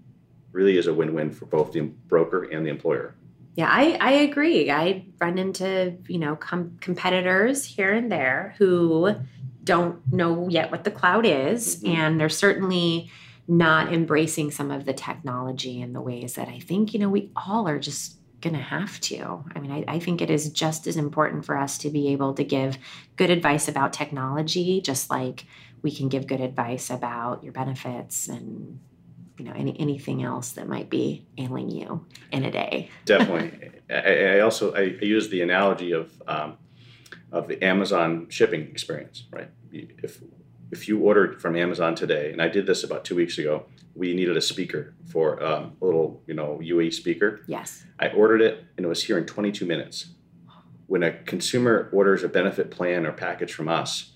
really 0.51 0.77
is 0.77 0.87
a 0.87 0.93
win-win 0.93 1.31
for 1.31 1.45
both 1.45 1.71
the 1.71 1.81
broker 1.81 2.43
and 2.43 2.65
the 2.65 2.69
employer. 2.69 3.15
Yeah, 3.55 3.67
I, 3.69 3.97
I 3.99 4.11
agree. 4.11 4.71
I 4.71 5.05
run 5.19 5.37
into, 5.37 5.97
you 6.07 6.19
know, 6.19 6.35
com- 6.35 6.77
competitors 6.79 7.65
here 7.65 7.91
and 7.91 8.11
there 8.11 8.55
who 8.57 9.15
don't 9.63 9.99
know 10.11 10.47
yet 10.49 10.71
what 10.71 10.83
the 10.83 10.91
cloud 10.91 11.25
is. 11.25 11.77
Mm-hmm. 11.77 11.95
And 11.95 12.19
they're 12.19 12.29
certainly 12.29 13.11
not 13.47 13.93
embracing 13.93 14.51
some 14.51 14.71
of 14.71 14.85
the 14.85 14.93
technology 14.93 15.81
in 15.81 15.93
the 15.93 16.01
ways 16.01 16.35
that 16.35 16.47
I 16.47 16.59
think, 16.59 16.93
you 16.93 16.99
know, 16.99 17.09
we 17.09 17.31
all 17.35 17.67
are 17.67 17.79
just 17.79 18.17
going 18.39 18.55
to 18.55 18.61
have 18.61 18.99
to. 19.01 19.43
I 19.55 19.59
mean, 19.59 19.71
I, 19.71 19.95
I, 19.95 19.99
think 19.99 20.21
it 20.21 20.31
is 20.31 20.49
just 20.49 20.87
as 20.87 20.97
important 20.97 21.45
for 21.45 21.55
us 21.55 21.77
to 21.79 21.89
be 21.91 22.07
able 22.09 22.33
to 22.33 22.43
give 22.43 22.77
good 23.15 23.29
advice 23.29 23.67
about 23.67 23.93
technology, 23.93 24.81
just 24.81 25.11
like 25.11 25.45
we 25.83 25.91
can 25.91 26.09
give 26.09 26.25
good 26.25 26.41
advice 26.41 26.89
about 26.89 27.43
your 27.43 27.53
benefits 27.53 28.27
and 28.27 28.79
you 29.41 29.47
know 29.47 29.53
any 29.55 29.75
anything 29.79 30.21
else 30.21 30.51
that 30.51 30.67
might 30.67 30.87
be 30.87 31.25
ailing 31.39 31.71
you 31.71 32.05
in 32.31 32.45
a 32.45 32.51
day. 32.51 32.91
Definitely. 33.05 33.71
I, 33.89 34.37
I, 34.37 34.39
also 34.41 34.71
I 34.75 34.81
use 35.01 35.29
the 35.29 35.41
analogy 35.41 35.93
of 35.93 36.21
um, 36.27 36.57
of 37.31 37.47
the 37.47 37.61
Amazon 37.63 38.27
shipping 38.29 38.61
experience, 38.61 39.23
right? 39.31 39.49
If 39.71 40.21
if 40.71 40.87
you 40.87 40.99
ordered 40.99 41.41
from 41.41 41.55
Amazon 41.55 41.95
today, 41.95 42.31
and 42.31 42.39
I 42.39 42.49
did 42.49 42.67
this 42.67 42.83
about 42.83 43.03
two 43.03 43.15
weeks 43.15 43.39
ago, 43.39 43.65
we 43.95 44.13
needed 44.13 44.37
a 44.37 44.41
speaker 44.41 44.93
for 45.05 45.43
um, 45.43 45.75
a 45.81 45.85
little, 45.85 46.21
you 46.27 46.35
know, 46.35 46.59
UE 46.61 46.91
speaker. 46.91 47.41
Yes. 47.47 47.83
I 47.99 48.09
ordered 48.09 48.41
it, 48.41 48.63
and 48.77 48.85
it 48.85 48.89
was 48.89 49.03
here 49.03 49.17
in 49.17 49.25
22 49.25 49.65
minutes. 49.65 50.11
When 50.87 51.03
a 51.03 51.11
consumer 51.11 51.89
orders 51.91 52.23
a 52.23 52.29
benefit 52.29 52.71
plan 52.71 53.05
or 53.05 53.11
package 53.11 53.53
from 53.53 53.67
us, 53.67 54.11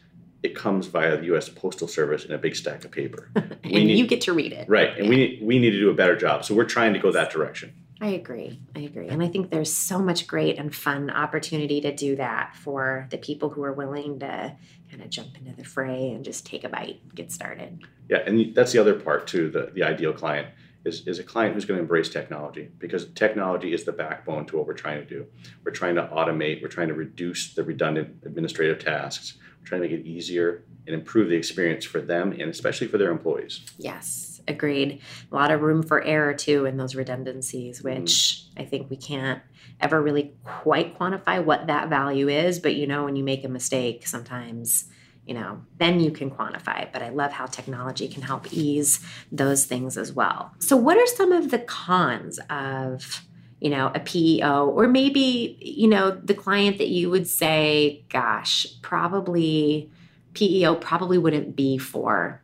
it 0.45 0.55
comes 0.55 0.88
via 0.88 1.17
the 1.17 1.25
U.S. 1.25 1.49
Postal 1.49 1.88
Service 1.88 2.23
in 2.23 2.31
a 2.31 2.38
big 2.38 2.55
stack 2.55 2.86
of 2.86 2.91
paper. 2.91 3.29
and 3.36 3.63
need, 3.63 3.97
you 3.97 4.08
get 4.08 4.21
to 4.21 4.34
read 4.34 4.53
it. 4.53 4.69
Right, 4.69 4.89
and 4.95 5.05
yeah. 5.05 5.10
we 5.10 5.15
need, 5.15 5.39
we 5.41 5.60
need 5.60 5.71
to 5.71 5.79
do 5.79 5.89
a 5.89 5.93
better 5.93 6.15
job. 6.15 6.45
So 6.45 6.53
we're 6.53 6.65
trying 6.65 6.93
to 6.93 6.99
go 6.99 7.12
that 7.12 7.31
direction. 7.31 7.73
I 7.99 8.10
agree. 8.10 8.60
I 8.75 8.81
agree. 8.81 9.08
And 9.08 9.23
I 9.23 9.27
think 9.27 9.49
there's 9.49 9.71
so 9.71 9.99
much 9.99 10.27
great 10.27 10.58
and 10.58 10.75
fun 10.75 11.10
opportunity 11.10 11.81
to 11.81 11.95
do 11.95 12.15
that 12.17 12.55
for 12.55 13.08
the 13.10 13.17
people 13.17 13.49
who 13.49 13.63
are 13.63 13.73
willing 13.73 14.19
to 14.19 14.55
kind 14.91 15.01
of 15.01 15.10
jump 15.10 15.38
into 15.38 15.55
the 15.55 15.63
fray 15.63 16.12
and 16.12 16.23
just 16.23 16.45
take 16.45 16.63
a 16.63 16.69
bite, 16.69 16.99
get 17.15 17.31
started. 17.31 17.81
Yeah, 18.10 18.19
and 18.25 18.53
that's 18.53 18.71
the 18.71 18.79
other 18.79 18.93
part 18.93 19.27
too, 19.27 19.49
the, 19.49 19.71
the 19.73 19.84
ideal 19.84 20.13
client 20.13 20.49
is, 20.84 21.08
is 21.08 21.19
a 21.19 21.23
client 21.23 21.55
who's 21.55 21.65
going 21.65 21.77
to 21.77 21.81
embrace 21.81 22.10
technology 22.10 22.69
because 22.77 23.08
technology 23.13 23.73
is 23.73 23.86
the 23.86 23.91
backbone 23.91 24.45
to 24.47 24.58
what 24.58 24.67
we're 24.67 24.73
trying 24.73 24.99
to 24.99 25.05
do. 25.05 25.25
We're 25.63 25.71
trying 25.71 25.95
to 25.95 26.03
automate, 26.03 26.62
we're 26.62 26.67
trying 26.67 26.89
to 26.89 26.93
reduce 26.93 27.53
the 27.55 27.63
redundant 27.63 28.23
administrative 28.25 28.84
tasks, 28.84 29.38
trying 29.65 29.82
to 29.82 29.88
make 29.88 29.99
it 29.99 30.06
easier 30.08 30.63
and 30.88 30.95
improve 30.95 31.30
the 31.30 31.36
experience 31.36 31.84
for 31.84 31.99
them 31.99 32.32
and 32.32 32.43
especially 32.43 32.88
for 32.88 32.97
their 32.97 33.12
employees. 33.12 33.62
Yes 33.78 34.36
agreed. 34.47 35.01
A 35.32 35.36
lot 35.36 35.51
of 35.51 35.62
room 35.62 35.84
for 35.84 36.04
error 36.04 36.34
too 36.34 36.65
in 36.65 36.78
those 36.78 36.95
redundancies, 36.95 37.80
mm-hmm. 37.80 38.01
which 38.01 38.12
mm-hmm. 38.12 38.62
I 38.62 38.65
think 38.65 38.89
we 38.89 38.97
can't 38.97 39.41
ever 39.82 40.01
really 40.01 40.34
quite 40.43 40.97
quantify 40.97 41.43
what 41.43 41.67
that 41.67 41.89
value 41.89 42.30
is. 42.30 42.60
But 42.60 42.75
you 42.75 42.88
know, 42.88 43.06
when 43.06 43.15
you 43.15 43.23
make 43.23 43.43
a 43.43 43.49
mistake, 43.49 44.08
sometimes 44.08 44.86
you 45.25 45.34
know, 45.34 45.60
then 45.80 45.99
you 45.99 46.12
can 46.12 46.30
quantify 46.30 46.84
it. 46.84 46.89
But 46.93 47.01
I 47.01 47.10
love 47.10 47.32
how 47.32 47.47
technology 47.47 48.08
can 48.08 48.21
help 48.21 48.54
ease 48.54 49.04
those 49.32 49.65
things 49.65 49.97
as 49.97 50.13
well. 50.13 50.54
So, 50.60 50.78
what 50.78 50.97
are 50.97 51.08
some 51.08 51.32
of 51.32 51.49
the 51.49 51.58
cons 51.58 52.39
of, 52.49 53.25
you 53.65 53.71
know, 53.71 53.91
a 53.95 53.99
PEO, 53.99 54.67
or 54.67 54.88
maybe, 54.88 55.58
you 55.60 55.88
know, 55.88 56.12
the 56.12 56.36
client 56.36 56.78
that 56.78 56.89
you 56.89 57.10
would 57.10 57.28
say, 57.28 58.06
gosh, 58.10 58.67
probably 58.84 59.89
PEO 60.36 60.75
probably 60.75 61.17
wouldn't 61.17 61.56
be 61.56 61.80
for 61.80 62.43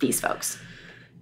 these 0.00 0.22
folks? 0.22 0.58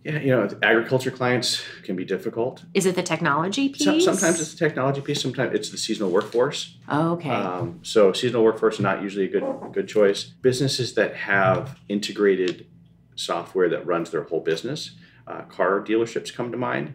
Yeah, 0.05 0.20
you 0.20 0.29
know, 0.29 0.49
agriculture 0.62 1.11
clients 1.11 1.61
can 1.83 1.96
be 1.96 2.05
difficult. 2.05 2.64
Is 2.73 2.87
it 2.87 2.94
the 2.94 3.03
technology 3.03 3.70
piece? 3.70 3.83
So, 3.83 3.99
sometimes 3.99 4.40
it's 4.40 4.53
the 4.53 4.59
technology 4.68 5.01
piece. 5.01 5.20
Sometimes 5.20 5.57
it's 5.57 5.70
the 5.70 5.77
seasonal 5.77 6.12
workforce. 6.12 6.79
Oh, 6.88 7.14
okay. 7.14 7.31
Um, 7.31 7.81
so 7.83 8.12
seasonal 8.12 8.44
workforce 8.44 8.75
is 8.75 8.81
not 8.81 9.03
usually 9.03 9.25
a 9.25 9.29
good 9.29 9.44
good 9.73 9.88
choice. 9.88 10.23
Businesses 10.23 10.94
that 10.94 11.16
have 11.16 11.81
integrated 11.88 12.68
software 13.16 13.68
that 13.70 13.85
runs 13.85 14.12
their 14.12 14.23
whole 14.23 14.40
business, 14.40 14.92
uh, 15.27 15.42
car 15.42 15.81
dealerships 15.81 16.33
come 16.33 16.53
to 16.53 16.57
mind. 16.57 16.94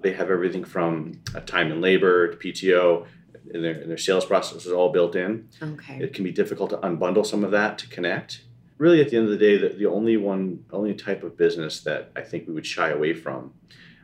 They 0.00 0.12
have 0.12 0.30
everything 0.30 0.64
from 0.64 1.20
uh, 1.34 1.40
time 1.40 1.72
and 1.72 1.80
labor 1.80 2.34
to 2.34 2.36
PTO, 2.36 3.06
and 3.52 3.64
their, 3.64 3.74
and 3.74 3.90
their 3.90 3.98
sales 3.98 4.24
process 4.24 4.66
is 4.66 4.72
all 4.72 4.90
built 4.92 5.16
in. 5.16 5.48
Okay. 5.62 5.98
It 6.00 6.14
can 6.14 6.24
be 6.24 6.32
difficult 6.32 6.70
to 6.70 6.76
unbundle 6.78 7.24
some 7.24 7.44
of 7.44 7.50
that 7.52 7.78
to 7.78 7.88
connect 7.88 8.42
really 8.78 9.00
at 9.00 9.10
the 9.10 9.16
end 9.16 9.26
of 9.26 9.30
the 9.30 9.38
day 9.38 9.56
the, 9.56 9.68
the 9.70 9.86
only 9.86 10.16
one 10.16 10.64
only 10.72 10.94
type 10.94 11.22
of 11.22 11.36
business 11.36 11.80
that 11.80 12.10
i 12.16 12.20
think 12.20 12.46
we 12.46 12.54
would 12.54 12.66
shy 12.66 12.90
away 12.90 13.12
from 13.12 13.52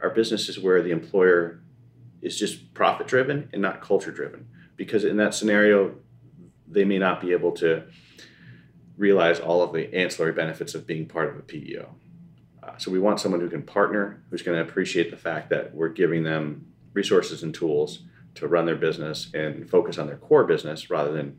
are 0.00 0.10
businesses 0.10 0.58
where 0.58 0.82
the 0.82 0.90
employer 0.90 1.60
is 2.20 2.38
just 2.38 2.72
profit 2.74 3.06
driven 3.06 3.48
and 3.52 3.60
not 3.60 3.80
culture 3.80 4.10
driven 4.10 4.46
because 4.76 5.04
in 5.04 5.16
that 5.16 5.34
scenario 5.34 5.94
they 6.66 6.84
may 6.84 6.98
not 6.98 7.20
be 7.20 7.32
able 7.32 7.52
to 7.52 7.82
realize 8.96 9.40
all 9.40 9.62
of 9.62 9.72
the 9.72 9.94
ancillary 9.94 10.32
benefits 10.32 10.74
of 10.74 10.86
being 10.86 11.06
part 11.06 11.28
of 11.28 11.36
a 11.36 11.42
peo 11.42 11.94
uh, 12.62 12.76
so 12.76 12.90
we 12.90 12.98
want 12.98 13.20
someone 13.20 13.40
who 13.40 13.48
can 13.48 13.62
partner 13.62 14.22
who's 14.30 14.42
going 14.42 14.56
to 14.56 14.62
appreciate 14.62 15.10
the 15.10 15.16
fact 15.16 15.50
that 15.50 15.74
we're 15.74 15.88
giving 15.88 16.22
them 16.22 16.66
resources 16.92 17.42
and 17.42 17.54
tools 17.54 18.02
to 18.34 18.46
run 18.46 18.66
their 18.66 18.76
business 18.76 19.30
and 19.34 19.68
focus 19.68 19.98
on 19.98 20.06
their 20.06 20.16
core 20.16 20.44
business 20.44 20.90
rather 20.90 21.12
than 21.12 21.38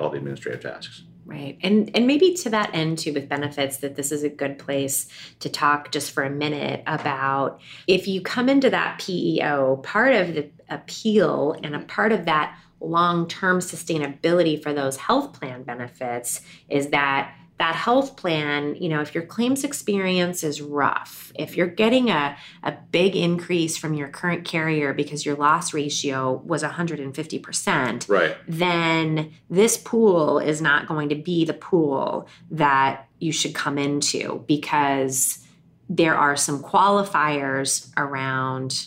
all 0.00 0.10
the 0.10 0.16
administrative 0.16 0.62
tasks 0.62 1.02
Right. 1.28 1.58
And 1.62 1.90
and 1.94 2.06
maybe 2.06 2.32
to 2.36 2.48
that 2.48 2.70
end 2.72 2.96
too 2.96 3.12
with 3.12 3.28
benefits 3.28 3.76
that 3.78 3.96
this 3.96 4.12
is 4.12 4.22
a 4.22 4.30
good 4.30 4.58
place 4.58 5.08
to 5.40 5.50
talk 5.50 5.92
just 5.92 6.12
for 6.12 6.22
a 6.22 6.30
minute 6.30 6.82
about 6.86 7.60
if 7.86 8.08
you 8.08 8.22
come 8.22 8.48
into 8.48 8.70
that 8.70 8.98
PEO, 8.98 9.76
part 9.82 10.14
of 10.14 10.34
the 10.34 10.50
appeal 10.70 11.54
and 11.62 11.76
a 11.76 11.80
part 11.80 12.12
of 12.12 12.24
that 12.24 12.58
long-term 12.80 13.58
sustainability 13.58 14.62
for 14.62 14.72
those 14.72 14.96
health 14.96 15.34
plan 15.34 15.64
benefits 15.64 16.40
is 16.70 16.88
that 16.90 17.34
that 17.58 17.74
health 17.74 18.16
plan, 18.16 18.76
you 18.76 18.88
know, 18.88 19.00
if 19.00 19.14
your 19.14 19.26
claims 19.26 19.64
experience 19.64 20.44
is 20.44 20.62
rough, 20.62 21.32
if 21.34 21.56
you're 21.56 21.66
getting 21.66 22.08
a, 22.08 22.36
a 22.62 22.72
big 22.92 23.16
increase 23.16 23.76
from 23.76 23.94
your 23.94 24.08
current 24.08 24.44
carrier 24.44 24.94
because 24.94 25.26
your 25.26 25.34
loss 25.34 25.74
ratio 25.74 26.40
was 26.44 26.62
150%, 26.62 28.08
right. 28.08 28.36
then 28.46 29.32
this 29.50 29.76
pool 29.76 30.38
is 30.38 30.62
not 30.62 30.86
going 30.86 31.08
to 31.08 31.16
be 31.16 31.44
the 31.44 31.54
pool 31.54 32.28
that 32.50 33.08
you 33.18 33.32
should 33.32 33.54
come 33.54 33.76
into 33.76 34.44
because 34.46 35.44
there 35.88 36.14
are 36.14 36.36
some 36.36 36.62
qualifiers 36.62 37.90
around 37.96 38.86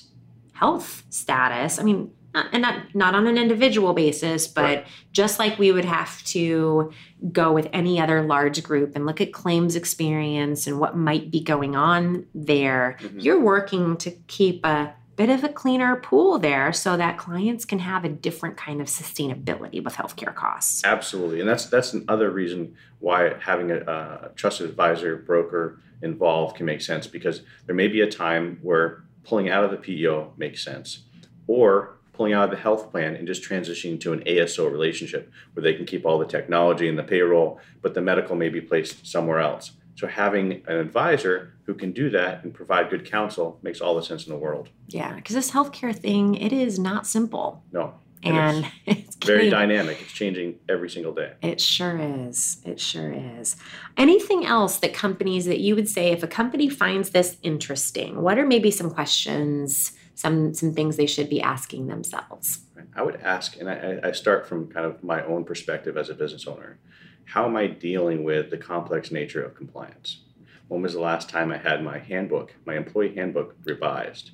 health 0.53 1.03
status. 1.09 1.77
I 1.77 1.83
mean, 1.83 2.11
and 2.33 2.61
not 2.61 2.95
not 2.95 3.15
on 3.15 3.27
an 3.27 3.37
individual 3.37 3.93
basis, 3.93 4.47
but 4.47 4.63
right. 4.63 4.87
just 5.11 5.39
like 5.39 5.59
we 5.59 5.71
would 5.71 5.85
have 5.85 6.23
to 6.25 6.91
go 7.31 7.51
with 7.51 7.67
any 7.73 7.99
other 7.99 8.21
large 8.21 8.63
group 8.63 8.95
and 8.95 9.05
look 9.05 9.21
at 9.21 9.33
claims 9.33 9.75
experience 9.75 10.67
and 10.67 10.79
what 10.79 10.95
might 10.95 11.29
be 11.29 11.41
going 11.41 11.75
on 11.75 12.25
there, 12.33 12.97
mm-hmm. 13.01 13.19
you're 13.19 13.39
working 13.39 13.97
to 13.97 14.11
keep 14.27 14.65
a 14.65 14.93
bit 15.17 15.29
of 15.29 15.43
a 15.43 15.49
cleaner 15.49 15.97
pool 15.97 16.39
there 16.39 16.71
so 16.73 16.97
that 16.97 17.17
clients 17.17 17.65
can 17.65 17.79
have 17.79 18.05
a 18.05 18.09
different 18.09 18.57
kind 18.57 18.81
of 18.81 18.87
sustainability 18.87 19.83
with 19.83 19.93
healthcare 19.93 20.33
costs. 20.33 20.83
Absolutely. 20.83 21.39
And 21.41 21.49
that's 21.49 21.65
that's 21.65 21.93
another 21.93 22.31
reason 22.31 22.75
why 22.99 23.35
having 23.39 23.71
a, 23.71 23.81
a 23.81 24.31
trusted 24.35 24.69
advisor 24.69 25.17
broker 25.17 25.79
involved 26.01 26.55
can 26.55 26.65
make 26.65 26.81
sense 26.81 27.07
because 27.07 27.41
there 27.65 27.75
may 27.75 27.87
be 27.87 28.01
a 28.01 28.09
time 28.09 28.57
where 28.61 29.03
pulling 29.23 29.49
out 29.49 29.63
of 29.63 29.71
the 29.71 29.77
PEO 29.77 30.33
makes 30.37 30.63
sense 30.63 31.03
or 31.45 31.97
pulling 32.21 32.33
out 32.33 32.43
of 32.43 32.51
the 32.51 32.61
health 32.61 32.91
plan 32.91 33.15
and 33.15 33.25
just 33.25 33.41
transitioning 33.41 33.99
to 33.99 34.13
an 34.13 34.19
ASO 34.25 34.71
relationship 34.71 35.31
where 35.53 35.63
they 35.63 35.73
can 35.73 35.87
keep 35.87 36.05
all 36.05 36.19
the 36.19 36.25
technology 36.25 36.87
and 36.87 36.95
the 36.95 37.03
payroll, 37.03 37.59
but 37.81 37.95
the 37.95 38.01
medical 38.01 38.35
may 38.35 38.47
be 38.47 38.61
placed 38.61 39.07
somewhere 39.07 39.39
else. 39.39 39.71
So 39.95 40.05
having 40.05 40.61
an 40.67 40.77
advisor 40.77 41.55
who 41.63 41.73
can 41.73 41.93
do 41.93 42.11
that 42.11 42.43
and 42.43 42.53
provide 42.53 42.91
good 42.91 43.09
counsel 43.09 43.57
makes 43.63 43.81
all 43.81 43.95
the 43.95 44.03
sense 44.03 44.27
in 44.27 44.31
the 44.31 44.37
world. 44.37 44.69
Yeah, 44.89 45.15
because 45.15 45.33
this 45.33 45.49
healthcare 45.49 45.95
thing, 45.95 46.35
it 46.35 46.53
is 46.53 46.77
not 46.77 47.07
simple. 47.07 47.63
No. 47.71 47.95
And 48.21 48.67
it's, 48.85 49.15
it's 49.15 49.25
very 49.25 49.49
dynamic. 49.49 49.99
It's 49.99 50.11
changing 50.11 50.59
every 50.69 50.91
single 50.91 51.15
day. 51.15 51.33
It 51.41 51.59
sure 51.59 51.97
is. 51.97 52.61
It 52.63 52.79
sure 52.79 53.11
is. 53.11 53.55
Anything 53.97 54.45
else 54.45 54.77
that 54.77 54.93
companies 54.93 55.45
that 55.45 55.59
you 55.59 55.73
would 55.73 55.89
say 55.89 56.11
if 56.11 56.21
a 56.21 56.27
company 56.27 56.69
finds 56.69 57.09
this 57.09 57.37
interesting, 57.41 58.21
what 58.21 58.37
are 58.37 58.45
maybe 58.45 58.69
some 58.69 58.91
questions 58.91 59.93
some 60.15 60.53
some 60.53 60.73
things 60.73 60.97
they 60.97 61.07
should 61.07 61.29
be 61.29 61.41
asking 61.41 61.87
themselves. 61.87 62.65
I 62.95 63.03
would 63.03 63.15
ask, 63.21 63.57
and 63.57 63.69
I, 63.69 63.99
I 64.03 64.11
start 64.11 64.47
from 64.47 64.67
kind 64.67 64.85
of 64.85 65.03
my 65.03 65.23
own 65.23 65.45
perspective 65.45 65.97
as 65.97 66.09
a 66.09 66.13
business 66.13 66.47
owner. 66.47 66.79
How 67.25 67.45
am 67.45 67.55
I 67.55 67.67
dealing 67.67 68.23
with 68.23 68.49
the 68.49 68.57
complex 68.57 69.11
nature 69.11 69.43
of 69.43 69.55
compliance? 69.55 70.23
When 70.67 70.81
was 70.81 70.93
the 70.93 70.99
last 70.99 71.29
time 71.29 71.51
I 71.51 71.57
had 71.57 71.83
my 71.83 71.99
handbook, 71.99 72.55
my 72.65 72.75
employee 72.75 73.15
handbook 73.15 73.55
revised? 73.63 74.31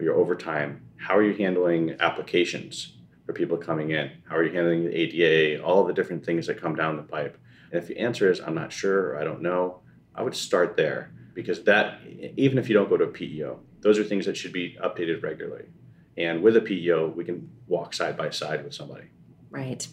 Your 0.00 0.14
overtime, 0.14 0.82
how 0.96 1.16
are 1.16 1.22
you 1.22 1.34
handling 1.34 1.96
applications 2.00 2.92
for 3.26 3.32
people 3.32 3.56
coming 3.56 3.90
in? 3.90 4.10
How 4.28 4.36
are 4.36 4.44
you 4.44 4.52
handling 4.52 4.84
the 4.84 4.94
ADA, 4.94 5.62
all 5.62 5.84
the 5.84 5.92
different 5.92 6.24
things 6.24 6.46
that 6.46 6.60
come 6.60 6.74
down 6.74 6.96
the 6.96 7.02
pipe? 7.02 7.38
And 7.70 7.80
if 7.80 7.88
the 7.88 7.98
answer 7.98 8.30
is, 8.30 8.40
I'm 8.40 8.54
not 8.54 8.72
sure, 8.72 9.10
or 9.10 9.18
I 9.18 9.24
don't 9.24 9.42
know, 9.42 9.80
I 10.14 10.22
would 10.22 10.34
start 10.34 10.76
there 10.76 11.12
because 11.34 11.62
that, 11.64 12.00
even 12.36 12.58
if 12.58 12.68
you 12.68 12.74
don't 12.74 12.88
go 12.88 12.96
to 12.96 13.04
a 13.04 13.08
PEO, 13.08 13.60
those 13.80 13.98
are 13.98 14.04
things 14.04 14.26
that 14.26 14.36
should 14.36 14.52
be 14.52 14.76
updated 14.82 15.22
regularly. 15.22 15.66
And 16.16 16.42
with 16.42 16.56
a 16.56 16.60
PEO, 16.60 17.08
we 17.08 17.24
can 17.24 17.48
walk 17.68 17.94
side 17.94 18.16
by 18.16 18.30
side 18.30 18.64
with 18.64 18.74
somebody. 18.74 19.06
Right. 19.50 19.86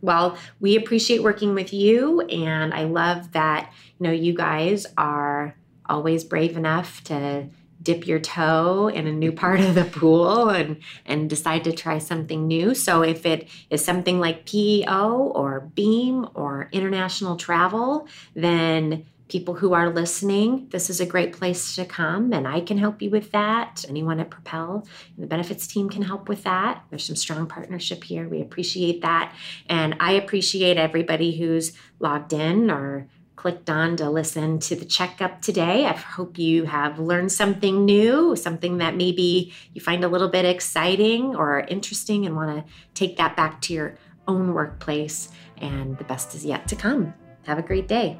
Well, 0.00 0.36
we 0.60 0.76
appreciate 0.76 1.22
working 1.22 1.54
with 1.54 1.72
you, 1.72 2.20
and 2.22 2.72
I 2.72 2.84
love 2.84 3.32
that 3.32 3.72
you 3.98 4.04
know 4.04 4.12
you 4.12 4.32
guys 4.32 4.86
are 4.96 5.56
always 5.86 6.22
brave 6.24 6.56
enough 6.56 7.02
to 7.04 7.48
dip 7.80 8.06
your 8.06 8.18
toe 8.18 8.88
in 8.88 9.06
a 9.06 9.12
new 9.12 9.32
part 9.32 9.60
of 9.60 9.74
the 9.74 9.84
pool 9.84 10.50
and 10.50 10.78
and 11.06 11.30
decide 11.30 11.64
to 11.64 11.72
try 11.72 11.98
something 11.98 12.46
new. 12.46 12.74
So 12.74 13.02
if 13.02 13.24
it 13.26 13.48
is 13.70 13.84
something 13.84 14.20
like 14.20 14.46
PEO 14.46 15.32
or 15.34 15.60
Beam 15.74 16.26
or 16.34 16.68
international 16.72 17.36
travel, 17.36 18.06
then 18.34 19.06
people 19.28 19.54
who 19.54 19.74
are 19.74 19.90
listening, 19.90 20.68
this 20.70 20.88
is 20.88 21.00
a 21.00 21.06
great 21.06 21.32
place 21.32 21.74
to 21.76 21.84
come, 21.84 22.32
and 22.32 22.48
I 22.48 22.60
can 22.60 22.78
help 22.78 23.02
you 23.02 23.10
with 23.10 23.30
that. 23.32 23.84
Anyone 23.88 24.20
at 24.20 24.30
Propel, 24.30 24.86
and 25.14 25.22
the 25.22 25.26
benefits 25.26 25.66
team 25.66 25.88
can 25.90 26.02
help 26.02 26.28
with 26.28 26.44
that. 26.44 26.84
There's 26.90 27.04
some 27.04 27.16
strong 27.16 27.46
partnership 27.46 28.04
here. 28.04 28.28
We 28.28 28.40
appreciate 28.40 29.02
that. 29.02 29.34
And 29.68 29.96
I 30.00 30.12
appreciate 30.12 30.78
everybody 30.78 31.36
who's 31.36 31.72
logged 31.98 32.32
in 32.32 32.70
or 32.70 33.08
clicked 33.36 33.70
on 33.70 33.96
to 33.96 34.10
listen 34.10 34.58
to 34.58 34.74
the 34.74 34.84
checkup 34.84 35.40
today. 35.42 35.86
I 35.86 35.92
hope 35.92 36.38
you 36.38 36.64
have 36.64 36.98
learned 36.98 37.30
something 37.30 37.84
new, 37.84 38.34
something 38.34 38.78
that 38.78 38.96
maybe 38.96 39.52
you 39.74 39.80
find 39.80 40.02
a 40.02 40.08
little 40.08 40.28
bit 40.28 40.44
exciting 40.44 41.36
or 41.36 41.60
interesting 41.60 42.26
and 42.26 42.34
want 42.34 42.66
to 42.66 42.72
take 42.94 43.16
that 43.18 43.36
back 43.36 43.60
to 43.62 43.74
your 43.74 43.94
own 44.26 44.54
workplace. 44.54 45.28
And 45.58 45.96
the 45.98 46.04
best 46.04 46.34
is 46.34 46.44
yet 46.44 46.66
to 46.68 46.76
come. 46.76 47.14
Have 47.46 47.58
a 47.58 47.62
great 47.62 47.86
day. 47.86 48.18